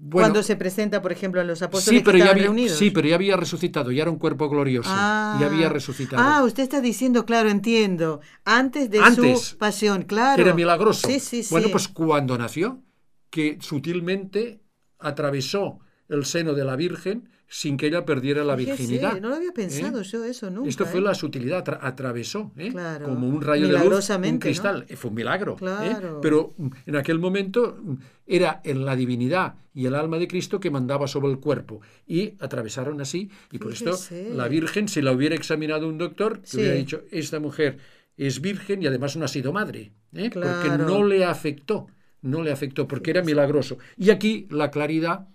[0.03, 2.75] Bueno, Cuando se presenta, por ejemplo, a los apóstoles sí, pero que ya había, reunidos.
[2.75, 6.23] sí, pero ya había resucitado, ya era un cuerpo glorioso, ya había resucitado.
[6.23, 8.19] Ah, usted está diciendo, claro, entiendo.
[8.43, 10.41] Antes de Antes, su pasión, claro.
[10.41, 11.07] era milagroso.
[11.07, 11.49] Sí, sí, sí.
[11.51, 12.81] Bueno, pues cuando nació,
[13.29, 14.63] que sutilmente
[14.97, 19.19] atravesó el seno de la Virgen sin que ella perdiera la virginidad.
[19.19, 20.03] No lo había pensado ¿eh?
[20.05, 20.69] yo eso nunca.
[20.69, 21.03] Esto fue ¿eh?
[21.03, 22.69] la sutilidad, atra- atravesó, ¿eh?
[22.71, 23.07] Claro.
[23.07, 24.85] como un rayo de luz, un cristal.
[24.95, 25.57] Fue un milagro.
[25.57, 26.21] Claro.
[26.21, 27.93] Pero mm, en aquel momento mm,
[28.25, 31.81] era en la divinidad y el alma de Cristo que mandaba sobre el cuerpo.
[32.07, 33.29] Y atravesaron así.
[33.51, 33.97] Y por esto
[34.33, 36.55] la Virgen, si la hubiera examinado un doctor, Sí.
[36.57, 37.79] hubiera dicho, esta mujer
[38.15, 39.91] es virgen y además no ha sido madre.
[40.13, 41.87] Porque no le afectó.
[42.21, 43.77] No le afectó porque era milagroso.
[43.97, 45.27] Y aquí la claridad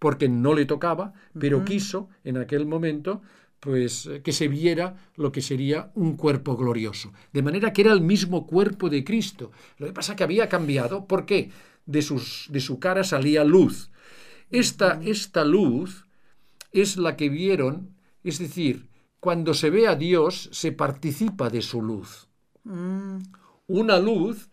[0.00, 3.22] porque no le tocaba, pero quiso en aquel momento
[3.60, 7.12] pues eh, que se viera lo que sería un cuerpo glorioso.
[7.32, 9.52] De manera que era el mismo cuerpo de Cristo.
[9.78, 11.50] Lo que pasa que había cambiado, ¿por qué?
[11.86, 13.90] De, sus, de su cara salía luz.
[14.50, 16.06] Esta, esta luz
[16.72, 18.88] es la que vieron, es decir,
[19.20, 22.28] cuando se ve a Dios se participa de su luz.
[22.64, 23.18] Mm,
[23.68, 24.49] Una luz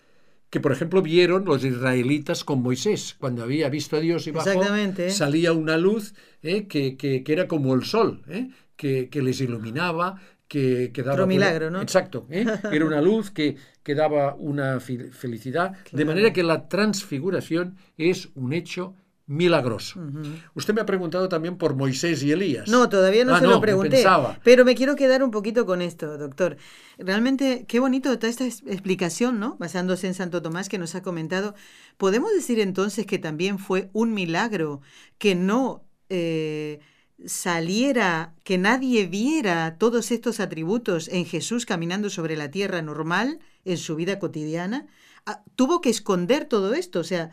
[0.50, 3.16] que, por ejemplo, vieron los israelitas con Moisés.
[3.20, 5.10] Cuando había visto a Dios y bajó, Exactamente.
[5.12, 9.42] salía una luz eh, que, que- que era como el sol, eh, que, que les
[9.42, 11.16] iluminaba, que, que daba...
[11.16, 11.82] Otro milagro, ¿no?
[11.82, 12.26] Exacto.
[12.30, 15.74] eh, Era una luz que, que daba una felicidad.
[15.92, 18.96] De manera que la transfiguración es un hecho
[19.28, 20.00] milagroso.
[20.56, 22.70] Usted me ha preguntado también por Moisés y Elías.
[22.70, 23.90] No, todavía no Ah, se no, lo pregunté.
[23.98, 24.40] pensaba.
[24.44, 26.56] Pero me quiero quedar un poquito con esto, doctor.
[26.98, 29.58] Realmente, qué bonito está esta es- explicación, ¿no?
[29.60, 31.56] Basándose en Santo Tomás que nos ha comentado.
[31.98, 34.82] ¿Podemos decir entonces que también fue un milagro
[35.18, 36.80] que no eh,
[37.26, 43.78] saliera, que nadie viera todos estos atributos en Jesús caminando sobre la tierra normal en
[43.78, 44.88] su vida cotidiana?
[45.26, 47.32] Ah, Tuvo que esconder todo esto, o sea...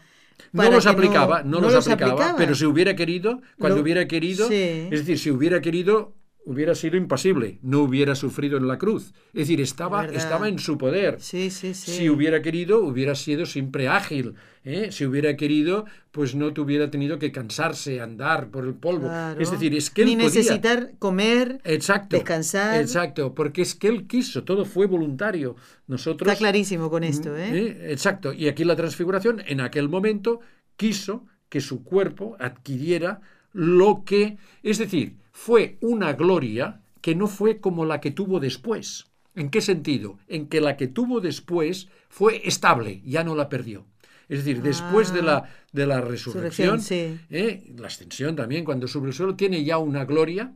[0.52, 4.54] No los aplicaba, no, los, aplicaba, pero si hubiera querido, cuando Lo- hubiera querido, Sí.
[4.90, 6.14] es decir, si hubiera querido,
[6.46, 9.12] hubiera sido impasible, no hubiera sufrido en la cruz.
[9.32, 11.16] Es decir, estaba, estaba en su poder.
[11.20, 11.90] Sí, sí, sí.
[11.90, 14.34] Si hubiera querido, hubiera sido siempre ágil.
[14.64, 14.92] ¿eh?
[14.92, 19.08] Si hubiera querido, pues no te hubiera tenido que cansarse, andar por el polvo.
[19.08, 19.40] Claro.
[19.40, 20.26] Es decir, es que él Ni podía.
[20.28, 21.60] necesitar comer.
[21.64, 22.16] Exacto.
[22.16, 22.80] descansar.
[22.80, 25.56] Exacto, porque es que él quiso, todo fue voluntario.
[25.86, 27.48] Nosotros Está clarísimo con esto, ¿eh?
[27.52, 27.86] ¿Eh?
[27.90, 28.32] Exacto.
[28.32, 30.40] Y aquí la transfiguración, en aquel momento,
[30.76, 33.20] quiso que su cuerpo adquiriera
[33.52, 39.06] lo que, es decir, fue una gloria que no fue como la que tuvo después.
[39.34, 40.16] ¿En qué sentido?
[40.28, 43.84] En que la que tuvo después fue estable, ya no la perdió.
[44.28, 47.18] Es decir, después de la, de la resurrección, sí.
[47.30, 47.74] ¿eh?
[47.76, 50.54] la ascensión también, cuando sube el suelo, tiene ya una gloria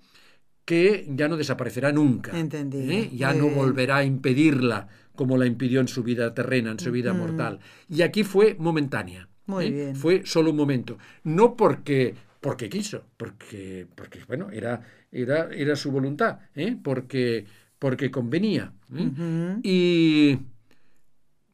[0.64, 2.38] que ya no desaparecerá nunca.
[2.38, 2.90] Entendido.
[2.92, 3.10] ¿eh?
[3.12, 3.56] Ya Muy no bien.
[3.56, 7.58] volverá a impedirla como la impidió en su vida terrena, en su vida mortal.
[7.90, 9.28] Y aquí fue momentánea.
[9.46, 9.70] Muy ¿eh?
[9.70, 9.96] bien.
[9.96, 10.98] Fue solo un momento.
[11.24, 16.76] No porque porque quiso, porque, porque bueno, era, era, era su voluntad, ¿eh?
[16.82, 17.46] porque,
[17.78, 18.72] porque convenía.
[18.94, 19.58] ¿eh?
[19.62, 20.38] Y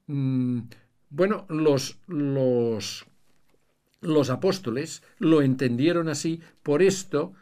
[0.06, 0.60] mm,
[1.10, 3.06] bueno, los, los,
[4.00, 7.32] los apóstoles lo entendieron así, por esto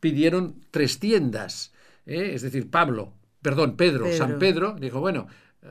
[0.00, 1.72] pidieron tres tiendas.
[2.06, 2.32] ¿eh?
[2.34, 3.12] Es decir, Pablo,
[3.42, 5.26] perdón, Pedro, San Pedro, dijo, bueno,
[5.62, 5.68] eh,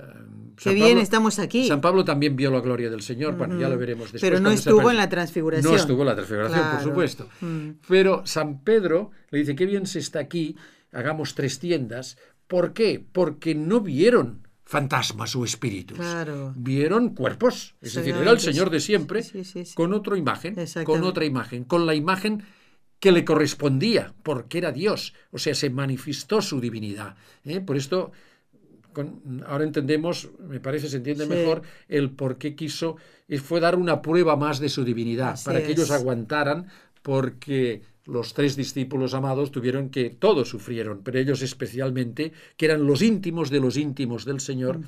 [0.58, 1.68] Qué bien, estamos aquí.
[1.68, 4.22] San Pablo también vio la gloria del Señor, bueno, ya lo veremos después.
[4.22, 5.72] Pero no estuvo en la transfiguración.
[5.72, 7.30] No estuvo en la transfiguración, por supuesto.
[7.42, 7.70] Mm.
[7.88, 10.56] Pero San Pedro le dice, qué bien se está aquí,
[10.92, 12.18] hagamos tres tiendas.
[12.48, 13.04] ¿Por qué?
[13.12, 15.98] Porque no vieron fantasmas o espíritus.
[16.56, 17.76] Vieron cuerpos.
[17.82, 19.24] Es decir, era el Señor de siempre
[19.74, 22.44] con otra imagen, con otra imagen, con la imagen
[23.00, 25.16] que le correspondía, porque era Dios.
[25.32, 27.16] O sea, se manifestó su divinidad.
[27.46, 27.62] ¿eh?
[27.62, 28.12] Por esto
[29.46, 32.98] ahora entendemos, me parece, se entiende mejor el por qué quiso,
[33.44, 36.68] fue dar una prueba más de su divinidad, para que ellos aguantaran,
[37.02, 43.02] porque los tres discípulos amados tuvieron que, todos sufrieron, pero ellos especialmente, que eran los
[43.02, 44.80] íntimos de los íntimos del Señor,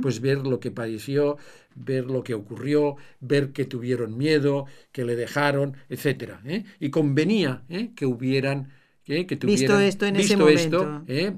[0.00, 1.36] pues ver lo que padeció,
[1.74, 6.34] ver lo que ocurrió, ver que tuvieron miedo, que le dejaron, etc.
[6.44, 6.64] ¿eh?
[6.80, 7.90] Y convenía ¿eh?
[7.94, 8.72] que hubieran
[9.04, 11.04] que visto esto en ese momento.
[11.08, 11.34] ¿eh?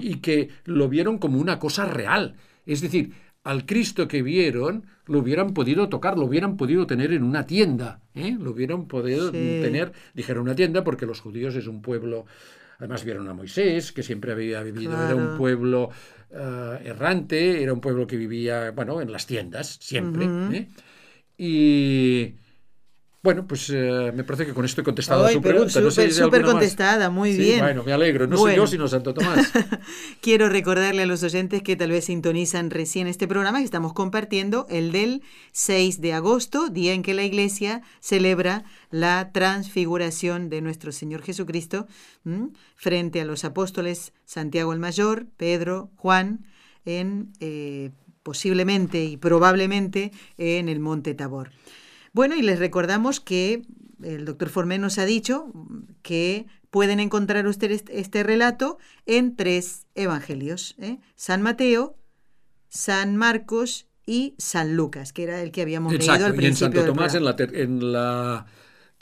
[0.00, 2.36] y, que lo vieron como una cosa real.
[2.64, 3.12] Es decir,
[3.44, 8.00] al Cristo que vieron lo hubieran podido tocar, lo hubieran podido tener en una tienda,
[8.14, 8.36] ¿eh?
[8.38, 12.24] lo hubieran podido tener, dijeron una tienda porque los judíos es un pueblo,
[12.78, 15.90] además vieron a Moisés, que siempre había vivido, era un pueblo
[16.30, 20.68] eh, errante, era un pueblo que vivía, bueno, en las tiendas, siempre.
[21.36, 22.34] Y
[23.22, 25.80] bueno, pues eh, me parece que con esto he contestado a su pregunta.
[26.10, 27.60] Súper contestada, muy bien.
[27.60, 28.26] Bueno, me alegro.
[28.26, 29.52] No soy yo, sino Santo Tomás.
[30.20, 34.66] Quiero recordarle a los oyentes que tal vez sintonizan recién este programa que estamos compartiendo,
[34.68, 40.90] el del 6 de agosto, día en que la Iglesia celebra la transfiguración de nuestro
[40.90, 41.86] Señor Jesucristo
[42.74, 46.44] frente a los apóstoles Santiago el Mayor, Pedro, Juan,
[46.84, 47.90] en eh,
[48.24, 51.50] posiblemente y probablemente en el Monte Tabor.
[52.12, 53.62] Bueno, y les recordamos que
[54.02, 55.52] el doctor Formé nos ha dicho
[56.02, 60.98] que pueden encontrar ustedes este relato en tres evangelios, ¿eh?
[61.16, 61.96] San Mateo,
[62.68, 66.42] San Marcos y San Lucas, que era el que habíamos leído al principio.
[66.42, 68.46] Y en Santo Tomás en la, en la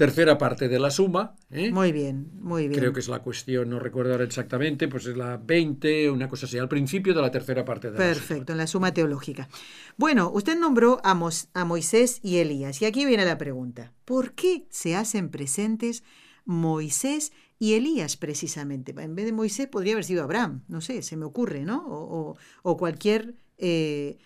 [0.01, 1.35] tercera parte de la suma.
[1.51, 1.71] ¿eh?
[1.71, 2.81] Muy bien, muy bien.
[2.81, 6.47] Creo que es la cuestión, no recuerdo ahora exactamente, pues es la 20, una cosa
[6.47, 9.51] así, al principio de la tercera parte de Perfecto, la Perfecto, en la suma teológica.
[9.99, 13.93] Bueno, usted nombró a, a Moisés y Elías, y aquí viene la pregunta.
[14.07, 16.03] ¿Por qué se hacen presentes
[16.47, 18.95] Moisés y Elías precisamente?
[18.97, 21.85] En vez de Moisés podría haber sido Abraham, no sé, se me ocurre, ¿no?
[22.63, 24.17] O, cualquier eh,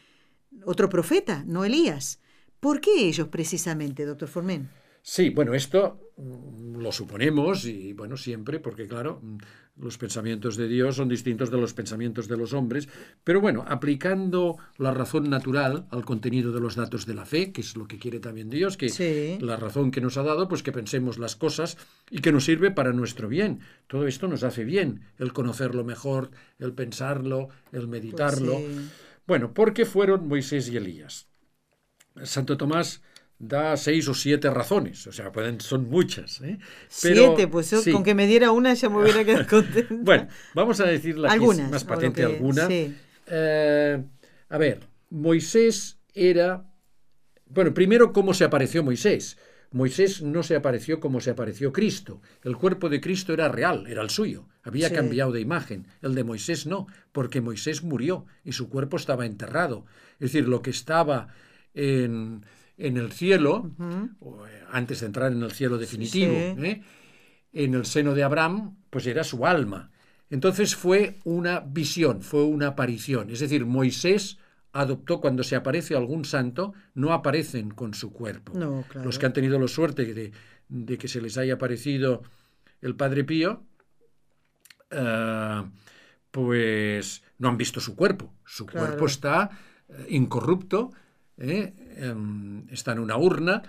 [0.65, 2.21] otro profeta, no Elías.
[2.61, 4.84] ¿Por qué ellos precisamente, doctor Formen?
[5.07, 9.37] Sí, bueno, esto mm, lo suponemos y bueno, siempre, porque claro, mm,
[9.77, 12.89] los pensamientos de Dios son distintos de los pensamientos de los hombres,
[13.23, 17.61] pero bueno, aplicando la razón natural al contenido de los datos de la fe, que
[17.61, 20.73] es lo que quiere también Dios, que la razón que nos ha dado, pues que
[20.73, 21.77] pensemos las cosas
[22.11, 23.61] y que nos sirve para nuestro bien.
[23.89, 28.55] Todo esto nos hace bien, el conocerlo mejor, el pensarlo, el meditarlo.
[28.55, 28.91] Pues
[29.27, 31.29] bueno, ¿por qué fueron Moisés y Elías?
[32.23, 33.03] Santo Tomás
[33.39, 36.41] da seis o siete razones, o sea, pueden, son muchas.
[36.41, 36.59] ¿eh?
[36.89, 39.95] siete, pues con que me diera una ya me hubiera quedado contento.
[40.01, 42.69] bueno, vamos a decir la Algunas, más patente alguna.
[43.27, 44.05] Eh,
[44.49, 46.71] a ver, Moisés era...
[47.47, 49.37] Bueno, primero, ¿cómo se apareció Moisés?
[49.71, 52.23] Moisés no se apareció como se apareció Cristo.
[52.45, 54.47] El cuerpo de Cristo era real, era el suyo.
[54.63, 55.89] Había cambiado de imagen.
[56.01, 59.85] El de Moisés no, porque Moisés murió y su cuerpo estaba enterrado.
[60.21, 61.35] Es decir, lo que estaba
[61.75, 62.45] en,
[62.77, 66.83] en el cielo, eh, antes de entrar en el cielo definitivo, ¿eh?
[67.53, 69.91] en el seno de Abraham, pues era su alma.
[70.31, 73.31] Entonces fue una visión, fue una aparición.
[73.31, 74.39] Es decir, Moisés
[74.73, 78.53] adoptó cuando se aparece algún santo, no aparecen con su cuerpo.
[78.95, 80.33] Los que han tenido la suerte
[80.69, 82.23] de, que se les haya aparecido
[82.81, 83.63] el Padre Pío,
[84.91, 85.63] eh,
[86.33, 88.35] pues no han visto su cuerpo.
[88.45, 89.51] Su cuerpo está
[90.09, 90.91] incorrupto,
[91.39, 91.75] ¿eh?
[91.97, 93.63] Em, está en una urna,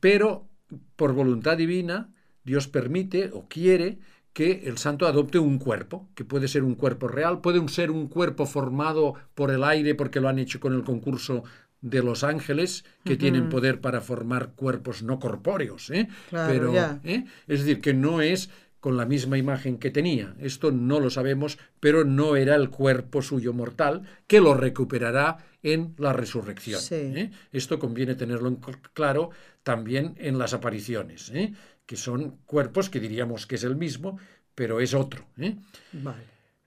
[0.00, 0.48] pero
[0.96, 2.12] por voluntad divina
[2.44, 3.98] Dios permite o quiere
[4.32, 8.08] que el santo adopte un cuerpo, que puede ser un cuerpo real, puede ser un
[8.08, 11.44] cuerpo formado por el aire porque lo han hecho con el concurso
[11.82, 15.90] de los ángeles, que tienen poder para formar cuerpos no corpóreos.
[15.90, 16.08] ¿eh?
[16.30, 16.72] Pero,
[17.02, 17.24] ¿eh?
[17.48, 20.34] Es decir, que no es con la misma imagen que tenía.
[20.40, 25.94] Esto no lo sabemos, pero no era el cuerpo suyo mortal, que lo recuperará en
[25.98, 26.80] la resurrección.
[26.90, 27.30] ¿eh?
[27.52, 28.56] Esto conviene tenerlo en
[28.92, 29.30] claro
[29.62, 31.54] también en las apariciones, ¿eh?
[31.86, 34.18] que son cuerpos que diríamos que es el mismo,
[34.54, 35.24] pero es otro.
[35.38, 35.56] ¿eh?
[35.92, 36.24] Vale.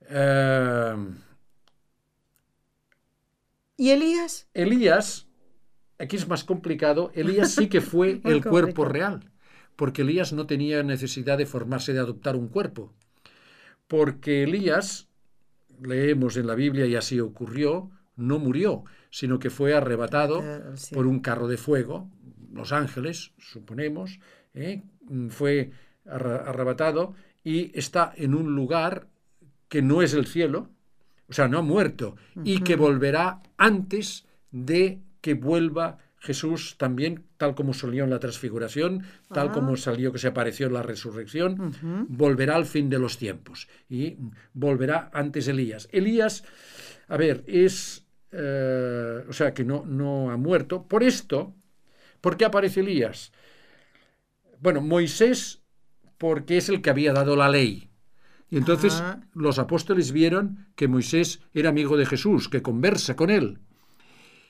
[0.09, 0.95] Eh,
[3.77, 4.47] ¿Y Elías?
[4.53, 5.27] Elías,
[5.99, 9.31] aquí es más complicado, Elías sí que fue el cuerpo real,
[9.75, 12.93] porque Elías no tenía necesidad de formarse, de adoptar un cuerpo,
[13.87, 15.09] porque Elías,
[15.81, 20.93] leemos en la Biblia y así ocurrió, no murió, sino que fue arrebatado Claro, sí.
[20.95, 22.09] por un carro de fuego,
[22.53, 24.19] los ángeles, suponemos,
[24.53, 24.83] ¿eh?
[25.29, 25.71] fue
[26.05, 29.07] arra- arrebatado y está en un lugar
[29.67, 30.69] que no es el cielo,
[31.27, 37.53] o sea, no ha muerto, y que volverá antes de que vuelva Jesús también, tal
[37.55, 39.51] como salió en la transfiguración, tal Ah.
[39.51, 44.17] como salió que se apareció en la resurrección, volverá al fin de los tiempos y
[44.53, 45.87] volverá antes Elías.
[45.91, 46.43] Elías,
[47.07, 48.04] a ver, es,
[48.37, 50.87] eh, o sea, que no, no ha muerto.
[50.87, 51.55] Por esto,
[52.21, 53.31] ¿por qué aparece Elías?
[54.59, 55.63] Bueno, Moisés,
[56.17, 57.89] porque es el que había dado la ley.
[58.49, 63.59] Y entonces los apóstoles vieron que Moisés era amigo de Jesús, que conversa con él.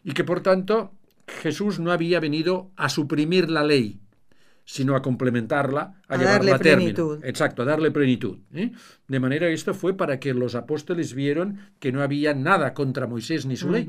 [0.04, 0.93] Y que por tanto
[1.28, 4.02] Jesús no había venido a suprimir la ley,
[4.65, 6.93] sino a complementarla, a, A llevarla a término.
[6.93, 7.23] plenitud.
[7.25, 8.39] Exacto, a darle plenitud.
[8.54, 8.71] ¿eh?
[9.08, 13.08] De manera que esto fue para que los apóstoles vieron que no había nada contra
[13.08, 13.88] Moisés ni su ley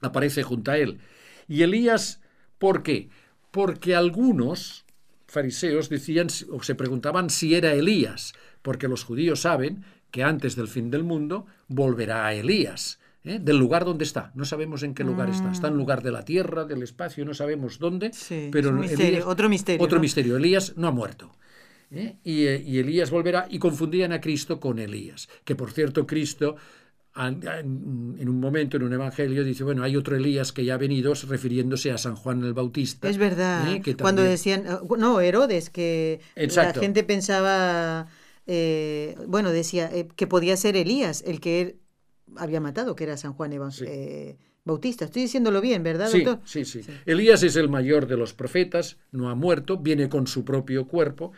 [0.00, 0.98] aparece junto a él.
[1.46, 2.20] Y Elías,
[2.58, 3.10] ¿por qué?
[3.50, 4.84] Porque algunos
[5.26, 10.68] fariseos decían o se preguntaban si era Elías, porque los judíos saben que antes del
[10.68, 12.98] fin del mundo volverá a Elías.
[13.24, 13.38] ¿Eh?
[13.40, 15.50] Del lugar donde está, no sabemos en qué lugar está.
[15.52, 18.08] Está en lugar de la tierra, del espacio, no sabemos dónde.
[18.08, 18.12] Mm.
[18.12, 20.02] Sí, pero misterio, Elías- otro misterio, Otro ¿no?
[20.02, 20.36] misterio.
[20.36, 21.30] Elías no ha muerto.
[21.90, 22.16] ¿eh?
[22.24, 25.28] Y, eh, y Elías volverá y confundían a Cristo con Elías.
[25.44, 26.56] Que por cierto, Cristo
[27.14, 31.12] en un momento en un evangelio dice, bueno, hay otro Elías que ya ha venido
[31.28, 33.08] refiriéndose a San Juan el Bautista.
[33.08, 33.70] Es verdad.
[33.70, 33.80] ¿eh?
[33.82, 34.64] que Cuando decían,
[34.98, 36.80] no, Herodes, que Exacto.
[36.80, 38.06] la gente pensaba,
[38.46, 41.76] eh, bueno, decía eh, que podía ser Elías, el que
[42.36, 43.84] había matado, que era San Juan Sí.
[43.86, 45.04] eh, Bautista.
[45.06, 46.40] Estoy diciéndolo bien, ¿verdad, Sí, doctor?
[46.46, 46.84] sí, sí.
[47.06, 51.32] Elías es el mayor de los profetas, no ha muerto, viene con su propio cuerpo.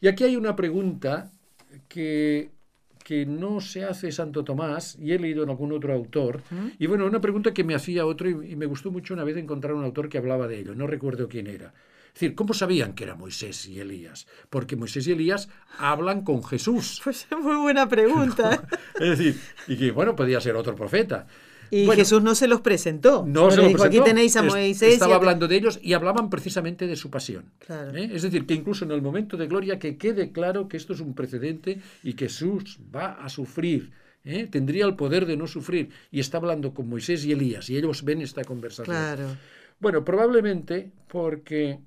[0.00, 1.30] Y aquí hay una pregunta
[1.88, 2.50] que,
[3.04, 6.42] que no se hace Santo Tomás, y he leído en algún otro autor,
[6.78, 9.36] y bueno, una pregunta que me hacía otro, y, y me gustó mucho una vez
[9.36, 11.74] encontrar un autor que hablaba de ello, no recuerdo quién era.
[12.12, 14.26] Es decir, ¿cómo sabían que era Moisés y Elías?
[14.50, 17.00] Porque Moisés y Elías hablan con Jesús.
[17.04, 18.62] Pues es muy buena pregunta.
[19.00, 21.26] Es decir, y que bueno, podía ser otro profeta.
[21.70, 23.24] Y Bueno, Jesús no se los presentó.
[23.26, 24.02] no se le lo dijo, presentó.
[24.02, 24.90] Aquí tenéis a Moisés.
[24.90, 27.44] y Estaba hablando de ellos y hablaban precisamente de su pasión.
[27.60, 27.96] Claro.
[27.96, 28.10] ¿eh?
[28.12, 31.00] Es decir, que incluso en el momento de gloria que quede claro que esto es
[31.00, 33.92] un precedente y que Jesús va a sufrir.
[34.24, 34.48] ¿eh?
[34.50, 35.90] Tendría el poder de no sufrir.
[36.10, 38.96] Y está hablando con Moisés y Elías y ellos ven esta conversación.
[38.96, 39.36] Claro.
[39.78, 41.78] Bueno, probablemente porque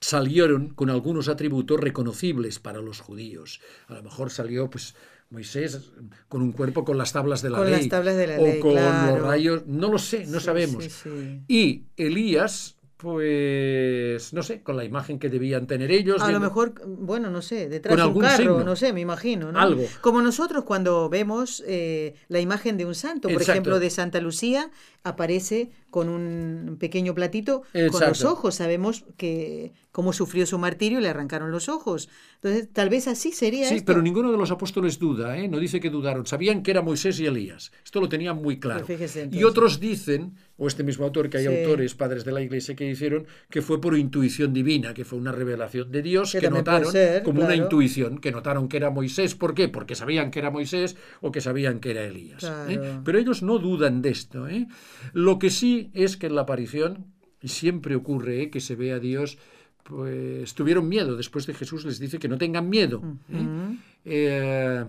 [0.00, 3.60] salieron con algunos atributos reconocibles para los judíos.
[3.88, 4.94] A lo mejor salió pues
[5.30, 5.92] Moisés
[6.28, 8.44] con un cuerpo con las tablas de la Con ley las tablas de la o
[8.44, 9.16] ley, con claro.
[9.18, 10.82] los rayos, no lo sé, no Sí, sabemos.
[10.84, 11.40] sí, sí.
[11.48, 16.20] Y Elías pues no sé, con la imagen que debían tener ellos.
[16.20, 18.64] A viendo- lo mejor, bueno, no sé, detrás de un carro, signo.
[18.64, 19.58] no sé, me imagino, ¿no?
[19.58, 19.84] Algo.
[20.02, 23.52] Como nosotros cuando vemos eh, la imagen de un santo, por Exacto.
[23.52, 24.70] ejemplo, de Santa Lucía,
[25.02, 28.54] aparece con un pequeño platito con los ojos.
[28.56, 32.08] Sabemos que cómo sufrió su martirio y le arrancaron los ojos.
[32.36, 33.86] Entonces, tal vez así sería Sí, esto.
[33.86, 35.48] pero ninguno de los apóstoles duda, ¿eh?
[35.48, 36.26] no dice que dudaron.
[36.26, 37.72] Sabían que era Moisés y Elías.
[37.84, 38.86] Esto lo tenían muy claro.
[38.86, 41.56] Pues fíjese y otros dicen, o este mismo autor, que hay Sí.
[41.62, 45.32] autores, padres de la iglesia, que dijeron que fue por intuición divina, que fue una
[45.32, 47.62] revelación de Dios, Que notaron ser, como una claro.
[47.64, 49.34] intuición, que notaron que era Moisés.
[49.34, 49.68] ¿Por qué?
[49.68, 52.44] Porque sabían que era Moisés o que sabían que era Elías.
[52.44, 52.76] ¿eh?
[52.78, 53.02] Claro.
[53.04, 54.46] Pero ellos no dudan de esto.
[54.48, 54.66] ¿eh?
[55.12, 57.06] Lo que sí es que en la aparición,
[57.40, 58.50] y siempre ocurre ¿eh?
[58.50, 59.38] que se ve a Dios,
[59.82, 61.16] pues tuvieron miedo.
[61.16, 63.02] Después de Jesús les dice que no tengan miedo.
[63.32, 63.76] ¿eh?
[64.04, 64.84] Eh,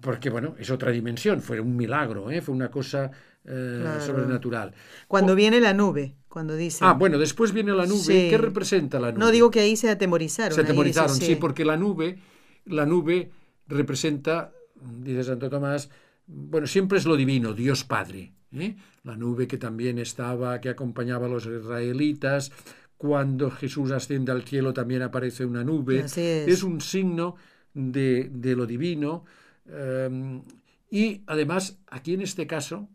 [0.00, 3.10] porque, bueno, es otra dimensión, fue un milagro, fue una cosa
[3.44, 4.00] Claro.
[4.00, 4.72] sobrenatural.
[5.08, 6.84] Cuando viene la nube, cuando dice...
[6.84, 7.98] Ah, bueno, después viene la nube.
[7.98, 8.28] Sí.
[8.30, 9.18] ¿Qué representa la nube?
[9.18, 10.54] No digo que ahí se atemorizaron.
[10.54, 12.18] Se atemorizaron, dice, sí, porque la nube,
[12.66, 13.32] la nube
[13.66, 14.52] representa,
[15.00, 15.90] dice Santo Tomás,
[16.26, 18.32] bueno, siempre es lo divino, Dios Padre.
[18.52, 18.76] ¿eh?
[19.04, 22.52] La nube que también estaba, que acompañaba a los israelitas.
[22.96, 26.02] Cuando Jesús asciende al cielo también aparece una nube.
[26.02, 26.62] Así es.
[26.62, 27.34] un signo
[27.74, 29.24] de, de lo divino.
[29.66, 30.40] eh,
[30.92, 32.86] y además, aquí en este caso,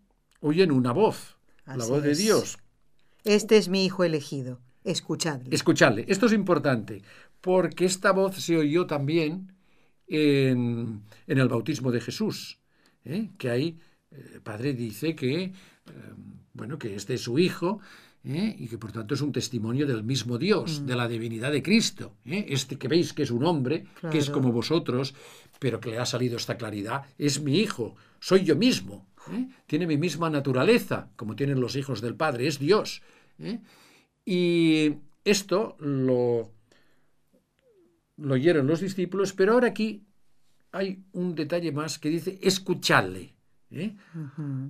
[0.42, 1.36] oyen una voz,
[1.66, 2.20] la voz de es.
[2.20, 2.60] Dios.
[3.24, 5.50] Este es mi hijo elegido, escuchadle.
[5.54, 7.02] Escuchadle, esto es importante,
[7.42, 9.52] porque esta voz se oyó también
[10.08, 12.60] en, en el bautismo de Jesús,
[13.04, 13.32] ¿eh?
[13.40, 13.80] que ahí
[14.12, 15.54] eh, el Padre dice que, eh,
[16.54, 17.80] bueno, que este es su hijo,
[18.24, 18.56] ¿eh?
[18.58, 22.16] y que por tanto es un testimonio del mismo Dios, de la divinidad de Cristo.
[22.26, 22.46] ¿eh?
[22.50, 25.14] Este que veis que es un hombre, que es como vosotros,
[25.60, 29.48] pero que le ha salido esta claridad, es mi hijo, soy yo mismo, ¿eh?
[29.66, 33.02] tiene mi misma naturaleza, como tienen los hijos del Padre, es Dios.
[34.26, 36.52] Y esto lo,
[38.18, 40.04] lo oyeron los discípulos, pero ahora aquí
[40.72, 43.37] hay un detalle más que dice escuchadle.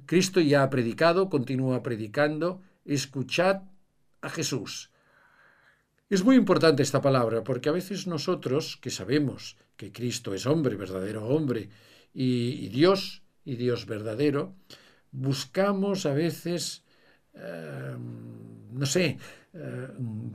[0.05, 3.63] Cristo ya ha predicado, continúa predicando, escuchad
[4.21, 4.91] a Jesús.
[6.09, 10.75] Es muy importante esta palabra porque a veces nosotros, que sabemos que Cristo es hombre,
[10.75, 11.69] verdadero hombre,
[12.13, 14.55] y, Dios, y Dios verdadero,
[15.11, 16.83] buscamos a veces,
[17.33, 17.95] eh,
[18.71, 19.19] no sé,
[19.53, 19.87] eh,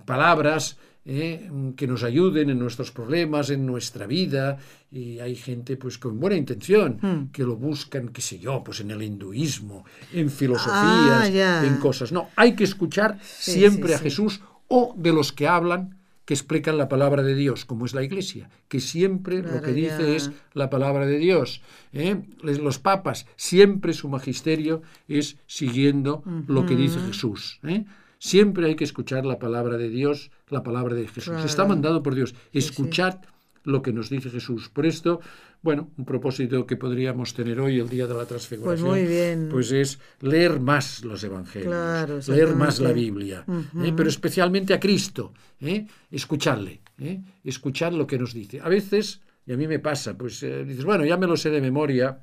[0.05, 1.51] palabras ¿eh?
[1.77, 4.59] que nos ayuden en nuestros problemas, en nuestra vida,
[4.91, 7.33] y hay gente pues con buena intención hmm.
[7.33, 12.13] que lo buscan, qué sé yo, pues en el hinduismo, en filosofías, ah, en cosas.
[12.13, 16.89] No, hay que escuchar siempre a Jesús o de los que hablan que explican la
[16.89, 21.05] palabra de Dios, como es la Iglesia, que siempre lo que dice es la palabra
[21.05, 21.63] de Dios.
[21.93, 22.23] ¿eh?
[22.43, 27.59] Los papas, siempre su magisterio es siguiendo lo que dice Jesús.
[27.65, 27.85] ¿eh?
[28.23, 31.45] Siempre hay que escuchar la palabra de Dios, la palabra de Jesús.
[31.45, 32.37] Está mandado por Dios.
[32.53, 33.17] Escuchad
[33.65, 34.69] lo que nos dice Jesús.
[34.69, 35.21] Por esto,
[35.61, 39.99] bueno, un propósito que podríamos tener hoy, el día de la transfiguración, pues, pues es
[40.21, 43.45] leer más los evangelios, leer más la Biblia,
[43.83, 43.93] ¿eh?
[43.97, 45.85] pero especialmente a Cristo, ¿eh?
[46.09, 47.21] escucharle, ¿eh?
[47.43, 48.61] escuchar lo que nos dice.
[48.61, 51.51] A veces, y a mí me pasa, pues eh, dices, bueno, ya me lo sé
[51.51, 52.23] de memoria,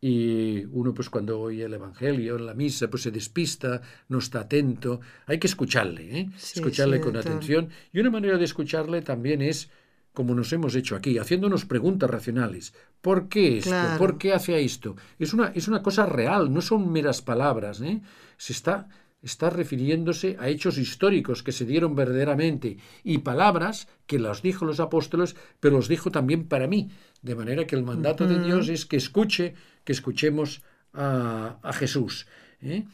[0.00, 4.40] y uno pues cuando oye el Evangelio en la misa pues se despista, no está
[4.40, 6.28] atento, hay que escucharle, ¿eh?
[6.36, 9.70] escucharle con atención y una manera de escucharle también es
[10.16, 12.72] como nos hemos hecho aquí, haciéndonos preguntas racionales.
[13.02, 13.76] ¿Por qué esto?
[13.98, 14.96] ¿Por qué hace esto?
[15.18, 17.82] Es una, es una cosa real, no son meras palabras.
[17.82, 18.00] ¿eh?
[18.38, 18.88] Se está,
[19.20, 24.80] está refiriéndose a hechos históricos que se dieron verdaderamente y palabras que las dijo los
[24.80, 26.88] apóstoles, pero los dijo también para mí.
[27.20, 29.54] De manera que el mandato de Dios es que escuche
[29.86, 30.62] que escuchemos
[30.92, 32.26] a, Jesús.
[32.60, 32.84] ¿eh?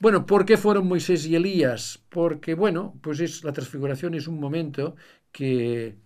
[0.00, 2.02] Bueno, ¿por qué fueron Moisés y Elías?
[2.10, 4.96] Porque, bueno, pues es, la transfiguración es un momento
[5.30, 5.96] que,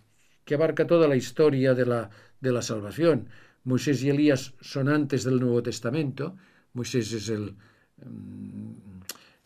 [0.45, 2.09] que abarca toda la historia de la,
[2.39, 3.29] de la salvación.
[3.63, 6.37] Moisés y Elías son antes del Nuevo Testamento.
[6.73, 7.55] Moisés es el,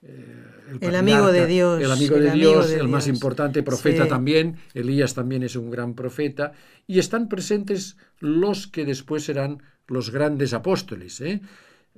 [0.03, 0.43] eh,
[0.81, 1.81] el, amigo de Dios.
[1.81, 4.57] El amigo de Dios, el más importante, profeta también.
[4.73, 6.53] Elías también es un gran profeta.
[6.87, 11.21] Y están presentes los que después serán los grandes apóstoles.
[11.21, 11.41] ¿eh?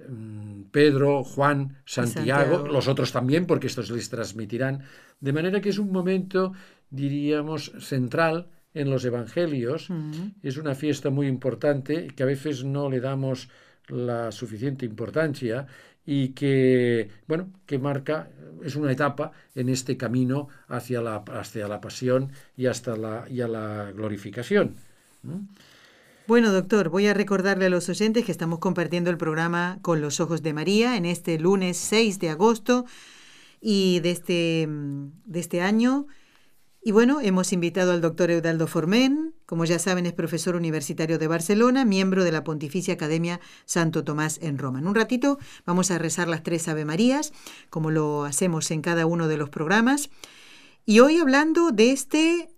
[0.09, 4.83] Mm, Pedro, Juan, Santiago, los otros también, porque estos les transmitirán.
[5.19, 6.53] De manera que es un momento,
[6.89, 9.89] diríamos, central en los evangelios.
[10.43, 13.49] Es una fiesta muy importante que a veces no le damos
[13.87, 15.67] la suficiente importancia
[16.05, 18.29] y que, bueno, que marca,
[18.63, 23.41] es una etapa en este camino hacia la, hacia la pasión y hasta la, y
[23.41, 24.75] a la glorificación.
[26.27, 30.19] Bueno, doctor, voy a recordarle a los oyentes que estamos compartiendo el programa Con los
[30.19, 32.85] Ojos de María en este lunes 6 de agosto
[33.61, 36.07] y de este, de este año.
[36.81, 41.27] Y bueno, hemos invitado al doctor Eudaldo Formen, como ya saben es profesor universitario de
[41.27, 44.79] Barcelona, miembro de la Pontificia Academia Santo Tomás en Roma.
[44.79, 47.33] En un ratito vamos a rezar las tres Ave Marías,
[47.69, 50.09] como lo hacemos en cada uno de los programas.
[50.85, 52.49] Y hoy hablando de este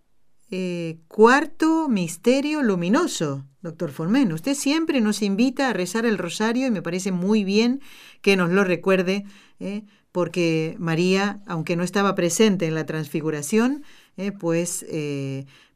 [0.50, 4.32] eh, cuarto misterio luminoso, doctor Formen.
[4.32, 7.82] Usted siempre nos invita a rezar el rosario y me parece muy bien
[8.22, 9.26] que nos lo recuerde,
[9.60, 9.84] eh,
[10.14, 13.84] porque María, aunque no estaba presente en la transfiguración,
[14.16, 14.86] eh, pues,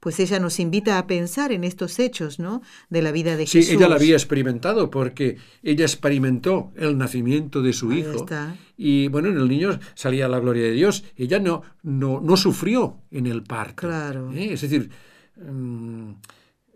[0.02, 2.64] pues ella nos invita a pensar en estos hechos ¿no?
[2.89, 3.68] de la vida de Jesús.
[3.68, 8.26] Sí, ella la había experimentado porque ella experimentó el nacimiento de su hijo.
[8.76, 11.04] Y bueno, en el niño salía la gloria de Dios.
[11.16, 13.88] Ella no, no, no sufrió en el parto.
[13.88, 14.32] Claro.
[14.34, 14.54] ¿eh?
[14.54, 14.89] Es decir,
[15.38, 16.10] mm,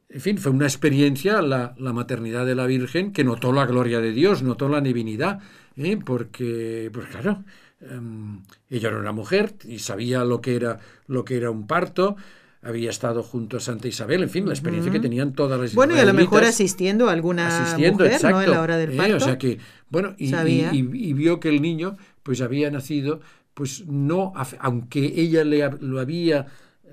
[0.10, 4.02] en fin, fue una experiencia la, la, maternidad de la Virgen que notó la gloria
[4.02, 5.40] de Dios, notó la divinidad,
[5.78, 5.98] ¿eh?
[5.98, 7.44] porque, pues claro,
[7.82, 12.18] em, ella era una mujer y sabía lo que era, lo que era un parto
[12.66, 15.96] había estado junto a Santa Isabel, en fin, la experiencia que tenían todas las Bueno,
[15.96, 18.42] y a lo mejor asistiendo a alguna asistiendo, mujer, ¿no?
[18.42, 19.14] En la hora del parto.
[19.14, 19.60] Eh, o sea que,
[19.90, 20.34] bueno, y,
[20.74, 23.22] y, vio que el niño, pues había nacido,
[23.54, 26.48] pues no, aunque ella le, lo había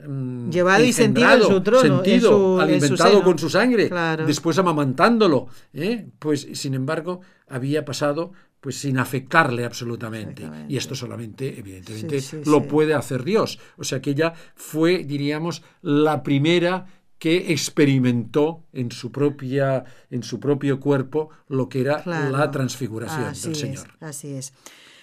[0.06, 3.90] mm, llevado y sentido en su trono, sentido, alimentado con su sangre,
[4.26, 6.06] después amamantándolo, ¿eh?
[6.18, 8.32] pues sin embargo había pasado
[8.62, 10.48] pues sin afectarle absolutamente.
[10.68, 13.58] Y esto solamente, evidentemente, lo puede hacer Dios.
[13.76, 16.86] O sea que ella fue, diríamos, la primera
[17.18, 23.56] que experimentó en su propia en su propio cuerpo lo que era la transfiguración del
[23.56, 23.88] Señor.
[23.98, 24.52] así es.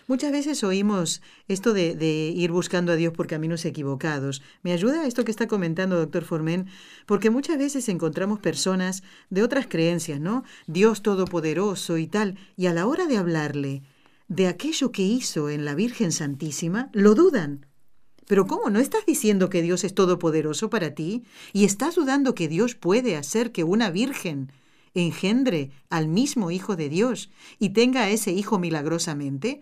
[0.09, 4.41] Muchas veces oímos esto de, de, ir buscando a Dios por caminos equivocados.
[4.63, 6.65] ¿Me ayuda esto que está comentando doctor Formen?
[7.05, 10.43] Porque muchas veces encontramos personas de otras creencias, ¿no?
[10.65, 13.83] Dios Todopoderoso y tal, y a la hora de hablarle
[14.27, 17.67] de aquello que hizo en la Virgen Santísima, lo dudan.
[18.25, 18.71] Pero ¿cómo?
[18.71, 21.23] ¿No estás diciendo que Dios es todopoderoso para ti?
[21.53, 24.51] ¿Y estás dudando que Dios puede hacer que una virgen
[24.95, 27.29] engendre al mismo Hijo de Dios
[27.59, 29.61] y tenga a ese Hijo milagrosamente?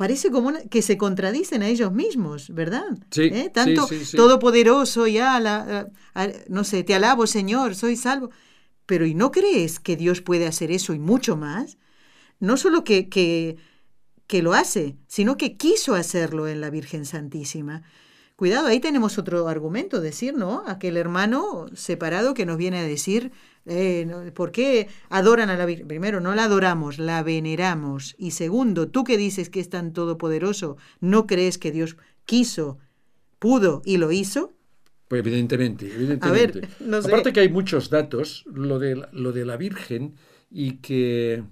[0.00, 2.86] Parece como que se contradicen a ellos mismos, ¿verdad?
[3.10, 3.24] Sí.
[3.24, 3.50] ¿Eh?
[3.52, 5.90] Tanto sí, sí, todopoderoso, ya, la,
[6.48, 8.30] no sé, te alabo, Señor, soy salvo.
[8.86, 11.76] Pero ¿y no crees que Dios puede hacer eso y mucho más?
[12.38, 13.58] No solo que, que
[14.26, 17.82] que lo hace, sino que quiso hacerlo en la Virgen Santísima.
[18.36, 20.62] Cuidado, ahí tenemos otro argumento, decir, ¿no?
[20.66, 23.32] Aquel hermano separado que nos viene a decir,
[23.66, 25.88] eh, ¿por qué adoran a la Virgen?
[25.88, 28.14] Primero, no la adoramos, la veneramos.
[28.18, 32.78] Y segundo, tú que dices que es tan todopoderoso, ¿no crees que Dios quiso,
[33.38, 34.54] pudo y lo hizo?
[35.08, 36.28] Pues evidentemente, evidentemente.
[36.28, 37.08] A ver, no sé.
[37.08, 40.14] Aparte que hay muchos datos, lo de, lo de la Virgen,
[40.50, 41.42] y que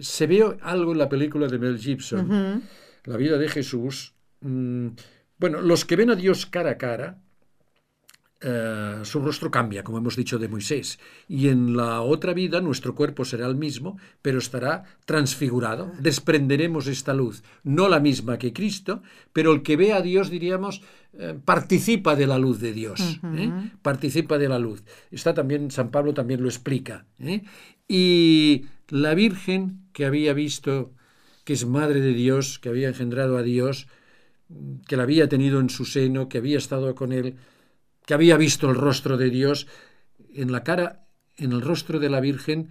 [0.00, 2.62] se ve algo en la película de Mel Gibson, uh -huh.
[3.04, 4.14] La vida de Jesús.
[4.40, 4.88] Mmm,
[5.38, 7.20] bueno, los que ven a Dios cara a cara,
[8.42, 10.98] eh, su rostro cambia, como hemos dicho de Moisés.
[11.28, 15.92] Y en la otra vida nuestro cuerpo será el mismo, pero estará transfigurado.
[16.00, 20.82] Desprenderemos esta luz, no la misma que Cristo, pero el que ve a Dios, diríamos,
[21.14, 23.20] eh, participa de la luz de Dios.
[23.22, 23.38] Uh -huh.
[23.38, 23.70] ¿eh?
[23.82, 24.82] Participa de la luz.
[25.10, 27.06] Está también, San Pablo también lo explica.
[27.20, 27.42] ¿eh?
[27.86, 30.92] Y la Virgen que había visto
[31.44, 33.88] que es madre de Dios, que había engendrado a Dios,
[34.86, 37.36] que la había tenido en su seno, que había estado con él,
[38.06, 39.66] que había visto el rostro de Dios,
[40.34, 42.68] en la cara, en el rostro de la Virgen,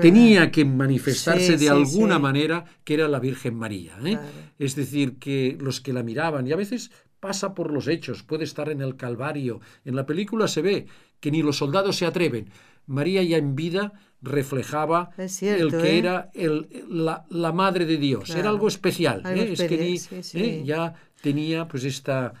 [0.00, 2.22] tenía que manifestarse Sí, de sí, alguna sí.
[2.22, 3.94] manera que era la Virgen María.
[4.04, 4.12] ¿eh?
[4.12, 4.28] Claro.
[4.58, 8.44] Es decir, que los que la miraban, y a veces pasa por los hechos, puede
[8.44, 10.86] estar en el Calvario, en la película se ve
[11.20, 12.50] que ni los soldados se atreven.
[12.86, 15.98] María ya en vida reflejaba cierto, el que ¿eh?
[15.98, 18.24] era el- la, la madre de Dios.
[18.24, 18.40] Claro.
[18.40, 19.22] Era algo especial.
[19.24, 19.52] Algo ¿eh?
[19.52, 19.62] Es
[20.32, 22.32] que ya tenía pues esta,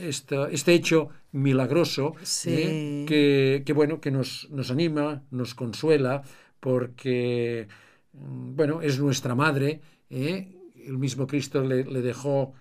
[0.00, 2.50] esta- este hecho milagroso Sí.
[2.56, 3.04] ¿eh?
[3.06, 6.22] que, que, bueno que nos, nos anima, nos consuela,
[6.60, 7.68] porque
[8.12, 9.80] mm, bueno, es nuestra madre.
[10.10, 10.54] ¿eh?
[10.86, 12.54] El mismo Cristo le, le dejó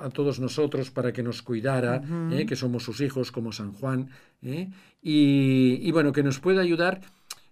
[0.00, 2.00] a todos nosotros para que nos cuidara,
[2.32, 2.46] ¿eh?
[2.46, 4.10] que somos sus hijos como San Juan,
[4.42, 4.70] ¿eh?
[5.02, 7.00] y, y, bueno, que nos pueda ayudar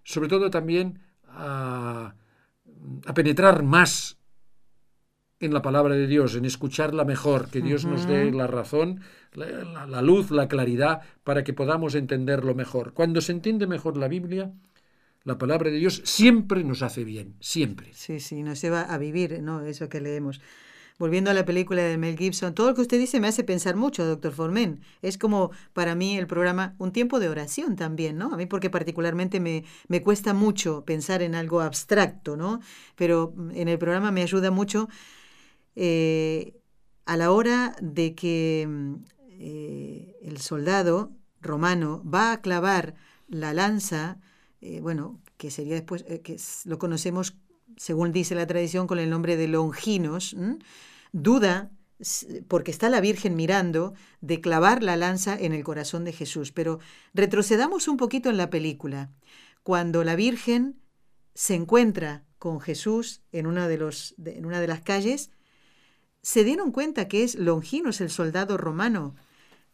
[0.03, 2.15] sobre todo también a,
[3.05, 4.17] a penetrar más
[5.45, 9.01] en la palabra de Dios, en escucharla mejor, que Dios nos dé la razón,
[9.33, 12.93] la, la- la luz, la claridad, para que podamos entenderlo mejor.
[12.93, 14.51] Cuando se entiende mejor la Biblia,
[15.23, 17.89] la palabra de Dios siempre nos hace bien, siempre.
[17.93, 19.61] Sí, sí, nos lleva a vivir, ¿no?
[19.65, 20.39] Eso que leemos.
[20.97, 23.75] Volviendo a la película de Mel Gibson, todo lo que usted dice me hace pensar
[23.75, 24.79] mucho, doctor Formen.
[25.01, 28.33] Es como para mí el programa un tiempo de oración también, ¿no?
[28.33, 32.61] A mí porque particularmente me, me cuesta mucho pensar en algo abstracto, ¿no?
[32.95, 34.87] Pero mm, en el programa me ayuda mucho
[35.75, 36.59] eh,
[37.05, 38.95] a la hora de que mm,
[39.29, 41.11] eh, el soldado
[41.41, 42.95] romano va a clavar
[43.27, 44.19] la lanza,
[44.61, 47.35] eh, bueno, que sería después, que lo conocemos,
[47.77, 50.35] según dice la tradición, con el nombre de Longinos,
[51.11, 51.71] duda,
[52.47, 56.51] porque está la Virgen mirando, de clavar la lanza en el corazón de Jesús.
[56.51, 56.79] Pero
[57.13, 59.11] retrocedamos un poquito en la película.
[59.63, 60.79] Cuando la Virgen
[61.33, 65.31] se encuentra con Jesús en una de, los, en una de las calles,
[66.25, 69.13] se dieron cuenta que es Longinos, el soldado romano,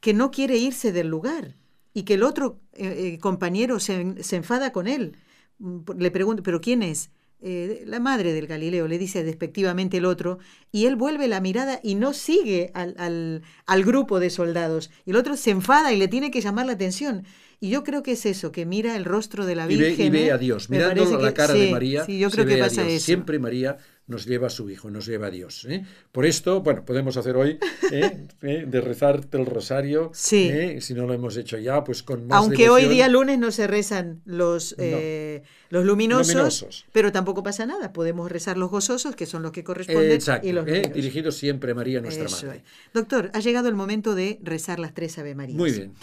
[0.02, 1.56] que no quiere irse del lugar
[1.94, 5.16] y que el otro eh, eh, compañero se, se enfada con él.
[5.60, 7.10] Mm, Le pregunta, ¿pero quién es?
[7.44, 10.40] Eh, la madre del Galileo, le dice despectivamente el otro,
[10.74, 14.92] y él vuelve la mirada y no sigue al, al, al grupo de soldados.
[15.06, 17.24] Y el otro se enfada y le tiene que llamar la atención.
[17.62, 20.06] Y yo creo que es eso, que mira el rostro de la Y ve, Virgen.
[20.08, 20.32] y ve ¿eh?
[20.34, 22.06] a Dios, mirando la que- cara de sí, María.
[22.06, 22.96] Sí, yo creo que ve a pasa Dios.
[22.96, 23.06] eso.
[23.06, 23.78] Siempre María
[24.12, 25.66] nos lleva a su Hijo, nos lleva a Dios.
[25.68, 25.84] ¿eh?
[26.12, 27.58] Por esto, bueno, podemos hacer hoy
[27.92, 28.28] ¿eh?
[28.44, 28.66] ¿eh?
[28.68, 30.12] de rezar el rosario.
[30.14, 30.50] Sí.
[30.52, 30.82] ¿eh?
[30.82, 33.66] Si no lo hemos hecho ya, pues con más Aunque hoy día lunes no se
[33.66, 34.84] rezan los, No.
[34.86, 36.86] eh, los luminosos, Luminosos.
[36.92, 37.92] pero tampoco pasa nada.
[37.94, 40.94] Podemos rezar los gozosos, que son los que corresponden, Exacto, y los luminosos.
[40.94, 42.60] dirigidos siempre a María, nuestra Eso Madre.
[42.60, 42.94] es.
[42.94, 45.58] Doctor, ha llegado el momento de rezar las tres Ave Marías.
[45.58, 45.94] Muy bien.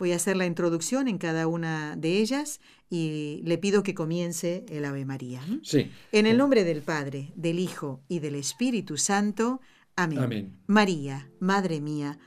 [0.00, 4.64] Voy a hacer la introducción en cada una de ellas y le pido que comience
[4.70, 5.42] el Ave María.
[5.62, 5.90] Sí.
[6.10, 9.60] En el nombre del Padre, del Hijo y del Espíritu Santo.
[9.96, 10.18] Amén.
[10.20, 10.58] Amén.
[10.66, 12.18] María, Madre mía,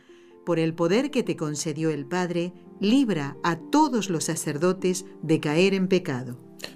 [0.46, 5.74] por el poder que te concedió el Padre, libra a todos los sacerdotes de caer
[5.74, 6.53] en pecado.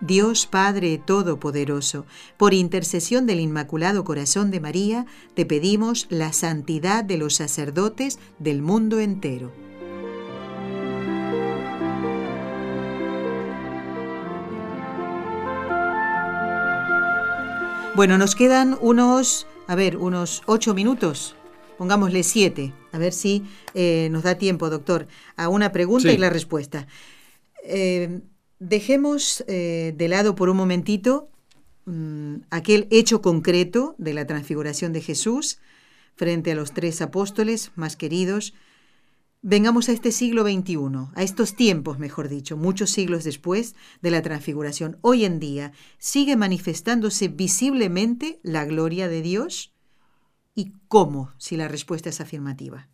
[0.00, 7.18] Dios Padre Todopoderoso, por intercesión del Inmaculado Corazón de María, te pedimos la santidad de
[7.18, 9.52] los sacerdotes del mundo entero.
[17.94, 21.36] Bueno, nos quedan unos, a ver, unos ocho minutos.
[21.78, 26.14] Pongámosle siete, a ver si eh, nos da tiempo, doctor, a una pregunta Sí.
[26.14, 26.86] y la respuesta.
[27.64, 28.20] Eh,
[28.68, 31.28] dejemos eh, de lado por un momentito
[31.84, 35.58] mm, aquel hecho concreto de la transfiguración de Jesús
[36.16, 38.54] frente a los tres apóstoles más queridos.
[39.42, 40.78] Vengamos a este siglo XXI,
[41.14, 44.96] a estos tiempos, mejor dicho, muchos siglos después de la transfiguración.
[45.02, 49.74] Hoy en día, ¿sigue manifestándose visiblemente la gloria de Dios?
[50.54, 52.88] ¿Y cómo, si la respuesta es afirmativa?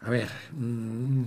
[0.00, 1.24] A ver, mm,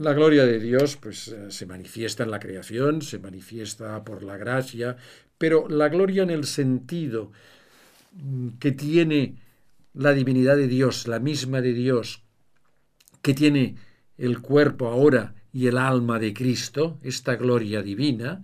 [0.00, 4.38] la gloria de Dios pues eh, se manifiesta en la creación, se manifiesta por la
[4.38, 4.96] gracia,
[5.36, 7.32] pero la gloria en el sentido
[8.12, 9.36] mm, que tiene
[9.92, 12.22] la divinidad de Dios, la misma de Dios,
[13.20, 13.76] que tiene
[14.16, 18.42] el cuerpo ahora y el alma de Cristo, esta gloria divina,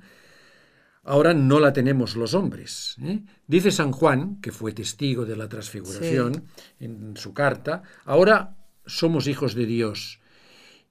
[1.05, 2.97] ahora no la tenemos los hombres.
[3.03, 3.23] ¿eh?
[3.47, 6.45] Dice San Juan, que fue testigo de la transfiguración
[6.81, 10.21] en su carta, ahora somos hijos de Dios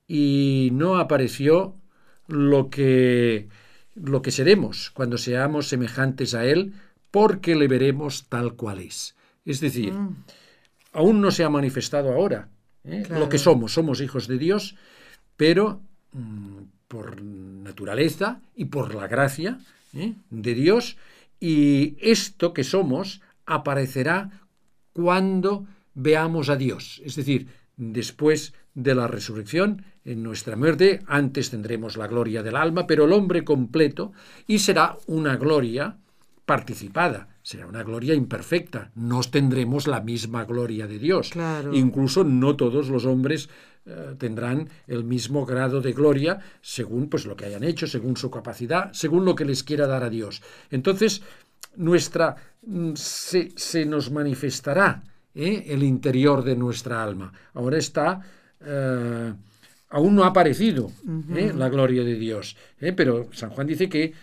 [0.08, 1.76] y no apareció
[2.28, 3.47] lo que
[3.95, 6.74] lo que seremos cuando seamos semejantes a él
[7.12, 9.16] porque le veremos tal cual es.
[9.45, 10.16] Es decir, Mm.
[10.91, 12.49] aún no se ha manifestado ahora
[12.84, 13.03] ¿eh?
[13.08, 13.22] Claro.
[13.24, 13.74] lo que somos.
[13.74, 14.76] Somos hijos de Dios,
[15.38, 15.80] pero
[16.12, 16.58] mm,
[16.89, 19.60] por naturaleza y por la gracia
[19.93, 20.14] ¿eh?
[20.30, 20.97] de Dios.
[21.39, 24.41] Y esto que somos aparecerá
[24.91, 27.01] cuando veamos a Dios.
[27.06, 27.47] Es decir,
[27.78, 33.13] después de la resurrección, en nuestra muerte, antes tendremos la gloria del alma, pero el
[33.13, 34.13] hombre completo,
[34.45, 35.97] y será una gloria
[36.45, 38.91] participada, será una gloria imperfecta.
[38.93, 41.30] No tendremos la misma gloria de Dios.
[41.30, 41.73] Claro.
[41.73, 43.49] Incluso no todos los hombres
[43.88, 48.30] eh, tendrán el mismo grado de gloria según pues lo que hayan hecho, según su
[48.30, 50.43] capacidad, según lo que les quiera dar a Dios.
[50.69, 51.23] Entonces,
[51.76, 55.03] nuestra mm, se, se nos manifestará
[55.36, 55.65] ¿eh?
[55.67, 57.31] el interior de nuestra alma.
[57.53, 58.21] Ahora está
[58.65, 59.33] eh,
[59.89, 60.91] aún no ha aparecido
[61.36, 61.53] ¿eh?
[61.55, 62.57] la gloria de Dios,
[62.95, 64.13] pero San Juan dice que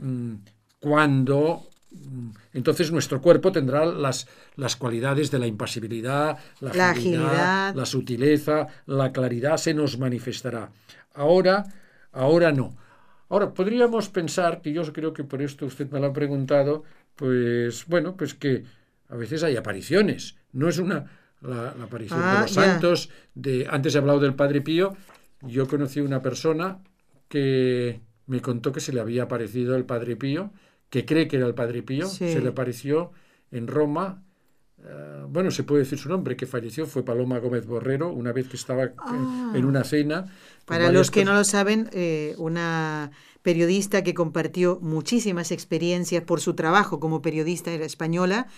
[0.00, 0.34] mm,
[0.80, 7.24] cuando mm, entonces nuestro cuerpo tendrá las, las cualidades de la impasibilidad, la, La agilidad,
[7.24, 7.74] agilidad.
[7.74, 10.70] la sutileza, la claridad se nos manifestará.
[11.14, 11.64] Ahora,
[12.12, 12.76] ahora no.
[13.28, 16.84] Ahora, podríamos pensar, que yo creo que por esto usted me lo ha preguntado,
[17.16, 18.64] pues bueno, pues que
[19.08, 20.36] a veces hay apariciones.
[20.52, 22.64] No es una la, la aparición Ah, de los ya.
[22.64, 23.10] santos.
[23.34, 24.96] De, antes he hablado del Padre Pío.
[25.42, 26.78] Yo conocí una persona
[27.28, 30.52] que me contó que se le había aparecido el Padre Pío,
[30.90, 32.06] que cree que era el Padre Pío.
[32.06, 32.32] Sí.
[32.32, 33.12] Se le apareció
[33.50, 34.22] en Roma.
[34.84, 38.48] eh, bueno, se puede decir su nombre, que falleció, fue Paloma Gómez Borrero, una vez
[38.48, 39.52] que estaba eh, Ah.
[39.54, 40.26] en una cena.
[40.66, 46.54] Para los que no lo saben, eh, una periodista que compartió muchísimas experiencias por su
[46.54, 48.48] trabajo como periodista era española.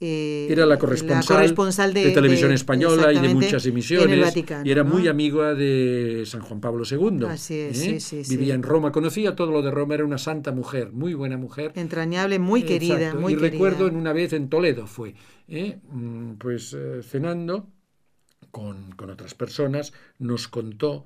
[0.00, 4.20] Eh, Era la corresponsal, corresponsal de, de, televisión de- española y de muchas emisiones.
[4.20, 4.66] Vaticano.
[4.66, 4.90] y era ¿no?
[4.94, 7.26] muy amiga de San Juan Pablo II.
[7.28, 8.00] Así es, ¿eh?
[8.00, 8.56] sí, sí, Vivía sí.
[8.56, 11.72] en Roma, conocía todo lo de Roma, era una santa mujer, muy buena mujer.
[11.74, 13.50] Entrañable, muy querida, Exacto, muy y querida.
[13.52, 15.14] recuerdo en una vez en Toledo fue,
[15.48, 15.78] ¿eh?
[15.90, 17.68] Mm, pues cenando
[18.50, 21.04] con, con otras personas, nos contó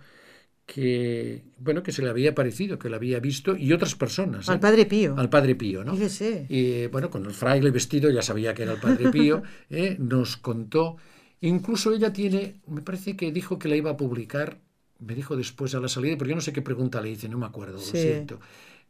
[0.67, 4.49] que, bueno, que se le había parecido, que la había visto, y otras personas.
[4.49, 4.61] Al ¿eh?
[4.61, 5.15] Padre Pío.
[5.17, 5.95] Al Padre Pío, ¿no?
[5.95, 6.47] Fíjese.
[6.49, 9.97] Y bueno, con el fraile vestido, ya sabía que era el Padre Pío, ¿eh?
[9.99, 10.97] nos contó.
[11.41, 14.59] Incluso ella tiene, me parece que dijo que la iba a publicar
[15.05, 17.39] me dijo después a la salida, porque yo no sé qué pregunta le hice, no
[17.39, 18.41] me acuerdo, lo siento.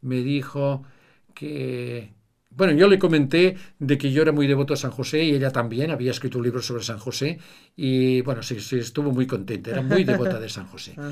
[0.01, 0.83] Me dijo
[1.33, 2.13] que,
[2.55, 5.51] bueno, yo le comenté de que yo era muy devoto a San José y ella
[5.51, 7.39] también había escrito un libro sobre San José
[7.75, 10.95] y bueno, sí, sí, estuvo muy contenta, era muy devota de San José.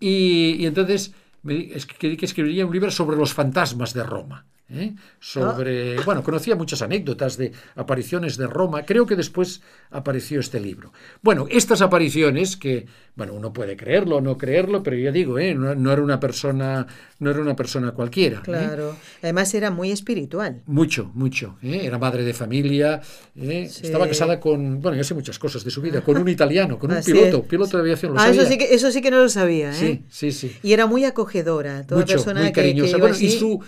[0.00, 1.12] Y, y, entonces
[1.42, 4.44] me es que, que escribiría un libro sobre los fantasmas de Roma.
[4.70, 4.94] ¿Eh?
[5.20, 6.02] sobre, ah.
[6.04, 10.92] bueno, conocía muchas anécdotas de apariciones de Roma, creo que después apareció este libro.
[11.22, 15.54] Bueno, estas apariciones que, bueno, uno puede creerlo o no creerlo, pero ya digo, ¿eh?
[15.54, 16.86] no, era una persona,
[17.18, 18.38] no era una persona cualquiera.
[18.38, 18.42] ¿eh?
[18.44, 20.62] Claro, además era muy espiritual.
[20.66, 21.56] Mucho, mucho.
[21.62, 23.00] era madre de familia,
[23.36, 26.90] estaba casada con, bueno, ya sé muchas cosas de su vida, con un italiano, con
[26.90, 28.14] un piloto, piloto de aviación.
[28.16, 29.72] ah, Eso sí, que, eso sí que no lo sabía.
[29.72, 30.56] Sí, sí, sí.
[30.62, 32.98] Y era muy acogedora, toda persona muy cariñosa.
[32.98, 33.62] bueno, y su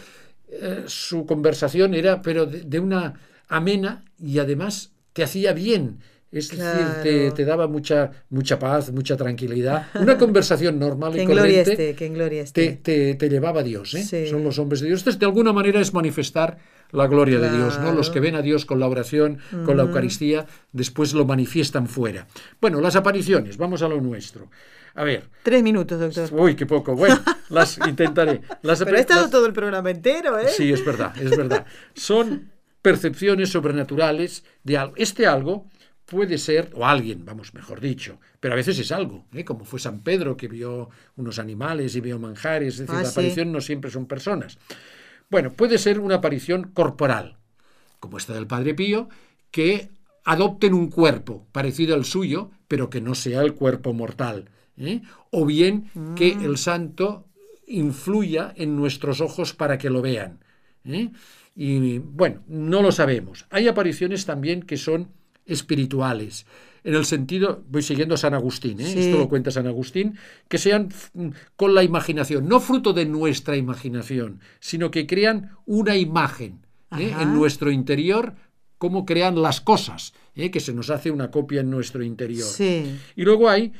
[0.50, 3.14] eh, su conversación era, pero de, una
[3.48, 5.98] amena y además te hacía bien.
[6.30, 9.86] Es decir, te, daba mucha, mucha paz, mucha tranquilidad.
[9.94, 11.94] Una conversación normal y corriente
[12.52, 13.94] te, te, llevaba a Dios.
[13.94, 14.26] ¿eh?
[14.28, 15.00] Son los hombres de Dios.
[15.00, 16.58] Entonces, de alguna manera es manifestar
[16.92, 17.78] la gloria de Dios.
[17.80, 17.92] ¿no?
[17.92, 22.26] Los que ven a Dios con la oración, con la Eucaristía, después lo manifiestan fuera.
[22.60, 24.50] Bueno, las apariciones, vamos a lo nuestro.
[24.98, 25.30] A ver.
[25.44, 26.28] Tres minutos, doctor.
[26.32, 26.96] Uy, qué poco.
[26.96, 27.20] Bueno,
[27.50, 28.40] las intentaré.
[28.62, 30.48] Las, Pero he estado todo el programa entero, ¿eh?
[30.48, 31.64] Sí, es verdad, es verdad.
[31.94, 32.50] Son
[32.82, 34.94] percepciones sobrenaturales de algo.
[34.96, 35.68] Este algo
[36.04, 39.44] puede ser, o alguien, vamos, mejor dicho, pero a veces es algo, ¿eh?
[39.44, 43.10] como fue San Pedro que vio unos animales y vio manjares, es decir, ah, la
[43.10, 44.58] aparición no siempre son personas.
[45.30, 47.36] Bueno, puede ser una aparición corporal,
[48.00, 49.10] como esta del Padre Pío,
[49.50, 49.90] que
[50.24, 54.50] adopten un cuerpo parecido al suyo, pero que no sea el cuerpo mortal.
[54.78, 55.02] ¿Eh?
[55.30, 56.44] o bien que mm.
[56.44, 57.26] el santo
[57.66, 60.44] influya en nuestros ojos para que lo vean.
[60.84, 61.10] ¿eh?
[61.54, 63.46] Y bueno, no lo sabemos.
[63.50, 65.08] Hay apariciones también que son
[65.44, 66.46] espirituales,
[66.84, 68.94] en el sentido, voy siguiendo a San Agustín, ¿eh?
[68.96, 70.16] esto lo cuenta San Agustín,
[70.48, 70.88] que sean
[71.56, 76.60] con la imaginación, no fruto de nuestra imaginación, sino que crean una imagen
[76.92, 78.36] en nuestro interior,
[78.78, 82.48] como crean las cosas, que se nos hace una copia en nuestro interior.
[82.58, 83.72] Y luego hay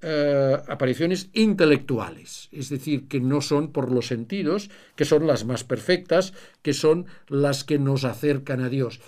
[0.00, 5.64] eh, apariciones intelectuales, es decir, que no son por los sentidos, que son las más
[5.64, 9.00] perfectas, que son las que nos acercan a Dios.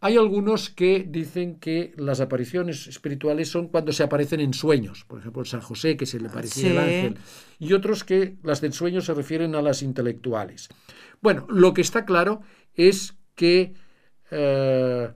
[0.00, 5.18] Hay algunos que dicen que las apariciones espirituales son cuando se aparecen en sueños, por
[5.18, 7.16] ejemplo, San José, que se le parecía el ángel,
[7.58, 10.68] y otros que las del sueño se refieren a las intelectuales.
[11.20, 12.42] Bueno, lo que está claro
[12.74, 13.74] es que
[14.30, 15.10] eh,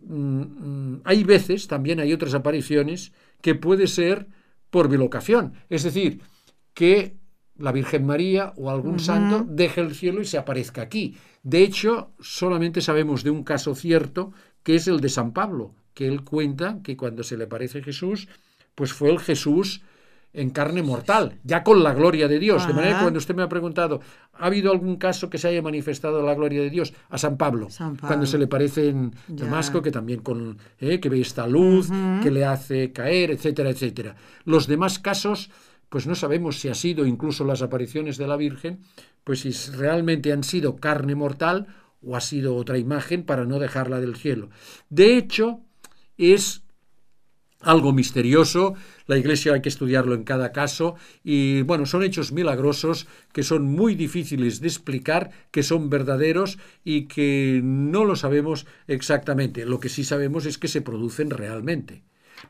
[0.00, 4.26] mm, mm, hay veces, también hay otras apariciones, que puede ser
[4.70, 5.54] por bilocación.
[5.68, 6.20] Es decir,
[6.74, 7.16] que
[7.56, 11.16] la Virgen María o algún santo deje el cielo y se aparezca aquí.
[11.42, 16.06] De hecho, solamente sabemos de un caso cierto, que es el de San Pablo, que
[16.06, 18.28] él cuenta que cuando se le aparece Jesús,
[18.74, 19.82] pues fue el Jesús
[20.32, 22.66] en carne mortal, ya con la gloria de Dios.
[22.66, 24.00] De manera que cuando usted me ha preguntado,
[24.34, 26.92] ¿ha habido algún caso que se haya manifestado la gloria de Dios?
[27.08, 27.68] A San Pablo,
[28.00, 31.90] cuando se le parece en Damasco, que también con, eh, que ve esta luz,
[32.22, 34.14] que le hace caer, etcétera, etcétera.
[34.44, 35.50] Los demás casos,
[35.88, 38.80] pues no sabemos si ha sido incluso las apariciones de la Virgen,
[39.24, 41.66] pues si realmente han sido carne mortal
[42.02, 44.50] o ha sido otra imagen para no dejarla del cielo.
[44.88, 45.60] De hecho,
[46.16, 46.62] es
[47.60, 48.74] algo misterioso,
[49.06, 53.64] la Iglesia hay que estudiarlo en cada caso y bueno, son hechos milagrosos que son
[53.64, 59.66] muy difíciles de explicar, que son verdaderos y que no lo sabemos exactamente.
[59.66, 62.02] Lo que sí sabemos es que se producen realmente.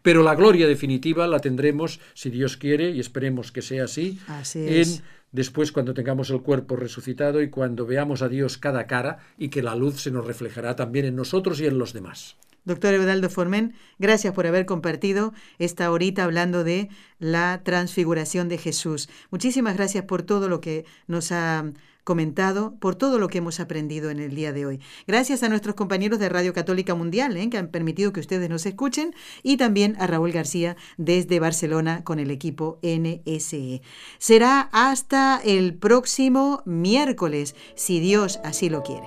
[0.02, 4.20] Pero la gloria definitiva la tendremos, si Dios quiere, y esperemos que sea así,
[4.54, 5.02] en
[5.32, 9.62] después cuando tengamos el cuerpo resucitado y cuando veamos a Dios cada cara y que
[9.62, 12.36] la luz se nos reflejará también en nosotros y en los demás.
[12.64, 16.88] Doctor Eudaldo Formen, gracias por haber compartido esta horita hablando de
[17.18, 19.08] la transfiguración de Jesús.
[19.30, 21.72] Muchísimas gracias por todo lo que nos ha
[22.04, 24.80] comentado, por todo lo que hemos aprendido en el día de hoy.
[25.06, 27.48] Gracias a nuestros compañeros de Radio Católica Mundial, ¿eh?
[27.50, 32.18] que han permitido que ustedes nos escuchen, y también a Raúl García desde Barcelona con
[32.18, 33.82] el equipo NSE.
[34.18, 39.06] Será hasta el próximo miércoles, si Dios así lo quiere.